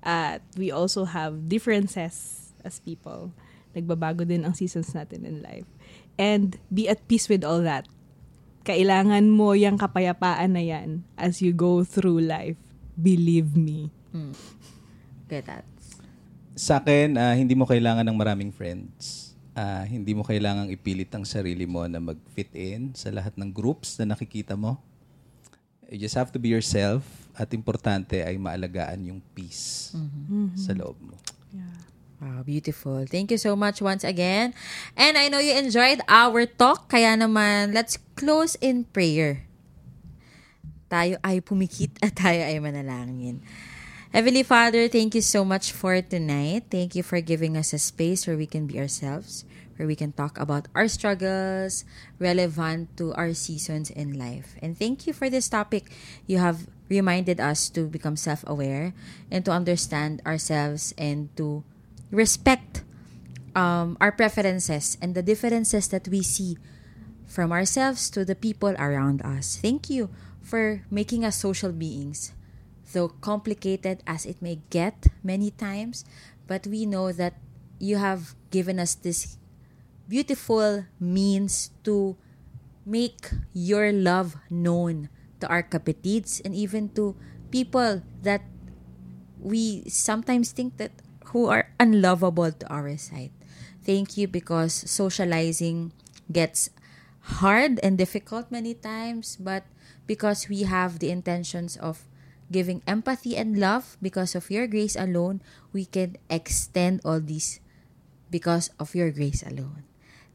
at 0.03 0.39
we 0.55 0.71
also 0.71 1.03
have 1.03 1.47
differences 1.47 2.51
as 2.63 2.79
people. 2.79 3.31
Nagbabago 3.75 4.23
din 4.27 4.43
ang 4.47 4.55
seasons 4.55 4.91
natin 4.95 5.23
in 5.27 5.43
life. 5.43 5.67
And 6.19 6.55
be 6.71 6.87
at 6.87 7.03
peace 7.07 7.27
with 7.27 7.43
all 7.43 7.63
that. 7.63 7.87
Kailangan 8.67 9.31
mo 9.31 9.55
yung 9.55 9.79
kapayapaan 9.79 10.55
na 10.55 10.63
yan 10.63 11.03
as 11.15 11.39
you 11.39 11.51
go 11.55 11.83
through 11.87 12.19
life. 12.19 12.59
Believe 12.99 13.55
me. 13.55 13.91
Kuya 15.27 15.43
Tats. 15.43 15.76
Sa 16.57 16.81
akin, 16.81 17.21
ah, 17.21 17.37
hindi 17.37 17.53
mo 17.53 17.69
kailangan 17.69 18.01
ng 18.01 18.17
maraming 18.17 18.49
friends. 18.49 19.37
Ah, 19.53 19.85
hindi 19.85 20.17
mo 20.17 20.25
kailangang 20.25 20.73
ipilit 20.73 21.13
ang 21.13 21.21
sarili 21.21 21.69
mo 21.69 21.85
na 21.85 22.01
mag-fit 22.01 22.49
in 22.57 22.97
sa 22.97 23.13
lahat 23.13 23.37
ng 23.37 23.53
groups 23.53 24.01
na 24.01 24.17
nakikita 24.17 24.57
mo. 24.57 24.81
You 25.85 26.01
just 26.01 26.17
have 26.17 26.33
to 26.33 26.41
be 26.41 26.49
yourself 26.49 27.05
at 27.37 27.53
importante 27.53 28.25
ay 28.25 28.41
maalagaan 28.41 29.05
yung 29.05 29.21
peace 29.37 29.93
sa 30.57 30.73
loob 30.73 30.97
mo. 30.99 31.15
Wow, 32.17 32.41
beautiful. 32.41 33.05
Thank 33.05 33.29
you 33.29 33.37
so 33.37 33.53
much 33.53 33.77
once 33.77 34.01
again. 34.01 34.57
And 34.97 35.21
I 35.21 35.29
know 35.29 35.37
you 35.37 35.53
enjoyed 35.53 36.01
our 36.09 36.49
talk, 36.49 36.89
kaya 36.89 37.13
naman, 37.13 37.77
let's 37.77 38.01
close 38.17 38.57
in 38.57 38.89
prayer. 38.89 39.45
Tayo 40.89 41.21
ay 41.21 41.45
pumikit 41.45 41.93
at 42.01 42.17
tayo 42.17 42.41
ay 42.41 42.57
manalangin. 42.57 43.45
Heavenly 44.17 44.41
Father, 44.41 44.89
thank 44.89 45.13
you 45.13 45.21
so 45.21 45.45
much 45.45 45.69
for 45.69 46.01
tonight. 46.01 46.73
Thank 46.73 46.97
you 46.97 47.05
for 47.05 47.21
giving 47.21 47.53
us 47.53 47.69
a 47.69 47.77
space 47.77 48.25
where 48.25 48.33
we 48.33 48.49
can 48.49 48.65
be 48.65 48.81
ourselves, 48.81 49.45
where 49.77 49.85
we 49.85 49.93
can 49.93 50.09
talk 50.09 50.41
about 50.41 50.65
our 50.73 50.89
struggles 50.89 51.85
relevant 52.17 52.97
to 52.97 53.13
our 53.13 53.37
seasons 53.37 53.93
in 53.93 54.17
life. 54.17 54.57
And 54.57 54.73
thank 54.73 55.05
you 55.05 55.13
for 55.13 55.29
this 55.29 55.45
topic. 55.45 55.93
You 56.25 56.41
have 56.41 56.65
reminded 56.89 57.37
us 57.37 57.69
to 57.77 57.85
become 57.85 58.17
self 58.17 58.41
aware 58.49 58.97
and 59.29 59.45
to 59.45 59.53
understand 59.53 60.25
ourselves 60.25 60.97
and 60.97 61.29
to 61.37 61.61
respect 62.09 62.81
um, 63.53 64.01
our 64.01 64.09
preferences 64.09 64.97
and 64.97 65.13
the 65.13 65.21
differences 65.21 65.93
that 65.93 66.09
we 66.09 66.25
see 66.25 66.57
from 67.29 67.53
ourselves 67.53 68.09
to 68.17 68.25
the 68.25 68.33
people 68.33 68.73
around 68.81 69.21
us. 69.21 69.61
Thank 69.61 69.93
you 69.93 70.09
for 70.41 70.81
making 70.89 71.21
us 71.21 71.37
social 71.37 71.69
beings 71.69 72.33
though 72.93 73.09
complicated 73.09 74.03
as 74.07 74.25
it 74.25 74.41
may 74.41 74.59
get 74.69 75.07
many 75.23 75.51
times, 75.51 76.05
but 76.47 76.67
we 76.67 76.85
know 76.85 77.11
that 77.11 77.35
you 77.79 77.97
have 77.97 78.35
given 78.49 78.79
us 78.79 78.95
this 78.95 79.37
beautiful 80.07 80.85
means 80.99 81.71
to 81.83 82.15
make 82.85 83.29
your 83.53 83.91
love 83.91 84.37
known 84.49 85.09
to 85.39 85.47
our 85.47 85.61
kapitids 85.61 86.41
and 86.43 86.55
even 86.55 86.89
to 86.89 87.15
people 87.51 88.01
that 88.23 88.41
we 89.39 89.83
sometimes 89.87 90.51
think 90.51 90.77
that 90.77 90.91
who 91.35 91.47
are 91.47 91.69
unlovable 91.79 92.51
to 92.51 92.65
our 92.71 92.95
side. 92.97 93.31
Thank 93.83 94.17
you 94.17 94.27
because 94.27 94.73
socializing 94.73 95.91
gets 96.31 96.69
hard 97.39 97.79
and 97.83 97.97
difficult 97.97 98.51
many 98.51 98.73
times, 98.73 99.35
but 99.35 99.63
because 100.07 100.47
we 100.49 100.63
have 100.63 100.99
the 100.99 101.11
intentions 101.11 101.75
of 101.77 102.07
giving 102.51 102.81
empathy 102.87 103.35
and 103.35 103.59
love 103.59 103.97
because 104.01 104.35
of 104.35 104.49
your 104.49 104.67
grace 104.67 104.95
alone, 104.95 105.41
we 105.73 105.85
can 105.85 106.17
extend 106.29 107.01
all 107.03 107.19
these 107.19 107.59
because 108.31 108.69
of 108.79 108.95
your 108.95 109.11
grace 109.11 109.43
alone. 109.43 109.83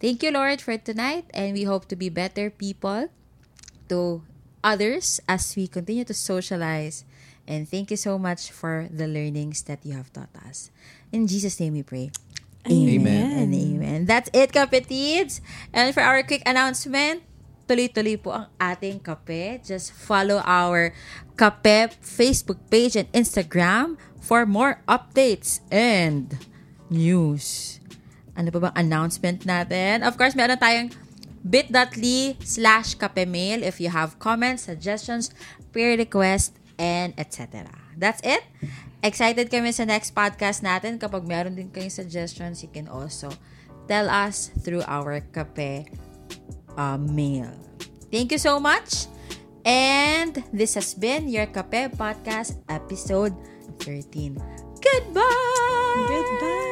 Thank 0.01 0.23
you, 0.23 0.33
Lord, 0.33 0.61
for 0.61 0.77
tonight, 0.77 1.31
and 1.33 1.55
we 1.55 1.63
hope 1.63 1.87
to 1.89 1.97
be 1.97 2.09
better 2.09 2.51
people 2.51 3.09
to 3.89 4.23
others 4.65 5.21
as 5.29 5.55
we 5.55 5.69
continue 5.69 6.05
to 6.05 6.15
socialize. 6.15 7.05
And 7.47 7.69
thank 7.69 7.91
you 7.91 7.97
so 7.97 8.19
much 8.19 8.51
for 8.51 8.89
the 8.91 9.07
learnings 9.07 9.63
that 9.71 9.85
you 9.87 9.95
have 9.95 10.13
taught 10.13 10.35
us. 10.47 10.71
In 11.11 11.27
Jesus' 11.27 11.59
name 11.59 11.75
we 11.75 11.83
pray. 11.83 12.11
Amen. 12.67 13.39
And 13.39 13.55
amen. 13.55 14.07
That's 14.07 14.31
it, 14.33 14.53
kapetids. 14.53 15.41
And 15.73 15.95
for 15.95 16.03
our 16.03 16.23
quick 16.23 16.43
announcement, 16.47 17.23
tuloy-tuloy 17.67 18.17
po 18.21 18.35
ang 18.35 18.47
ating 18.59 19.01
kape. 19.01 19.63
Just 19.63 19.95
follow 19.95 20.43
our 20.45 20.93
kape 21.39 21.95
Facebook 22.03 22.59
page 22.69 22.99
and 22.99 23.09
Instagram 23.15 23.97
for 24.23 24.47
more 24.47 24.83
updates 24.87 25.63
and 25.73 26.39
news. 26.93 27.79
Ano 28.33 28.49
pa 28.49 28.71
bang 28.71 28.77
announcement 28.77 29.45
natin? 29.45 30.07
Of 30.07 30.17
course, 30.17 30.33
meron 30.33 30.57
tayong 30.57 30.95
bit.ly 31.43 32.39
slash 32.41 32.95
kapemail 32.97 33.67
if 33.67 33.83
you 33.83 33.91
have 33.91 34.17
comments, 34.23 34.71
suggestions, 34.71 35.35
prayer 35.75 35.99
request, 35.99 36.55
and 36.79 37.13
etc. 37.19 37.67
That's 37.99 38.23
it. 38.25 38.41
Excited 39.03 39.51
kami 39.51 39.75
sa 39.75 39.83
next 39.83 40.15
podcast 40.15 40.63
natin. 40.63 40.97
Kapag 40.97 41.27
meron 41.27 41.59
din 41.59 41.69
kayong 41.69 41.93
suggestions, 41.93 42.63
you 42.63 42.71
can 42.71 42.87
also 42.87 43.35
tell 43.91 44.07
us 44.07 44.55
through 44.63 44.87
our 44.87 45.19
kape 45.35 45.91
uh, 46.77 46.99
mail. 46.99 47.51
Thank 48.11 48.33
you 48.33 48.39
so 48.39 48.61
much. 48.61 49.07
And 49.65 50.43
this 50.53 50.75
has 50.75 50.95
been 50.95 51.29
your 51.29 51.47
Kape 51.47 51.95
Podcast 51.95 52.59
episode 52.69 53.35
13. 53.79 54.35
Goodbye! 54.83 56.07
Goodbye! 56.09 56.72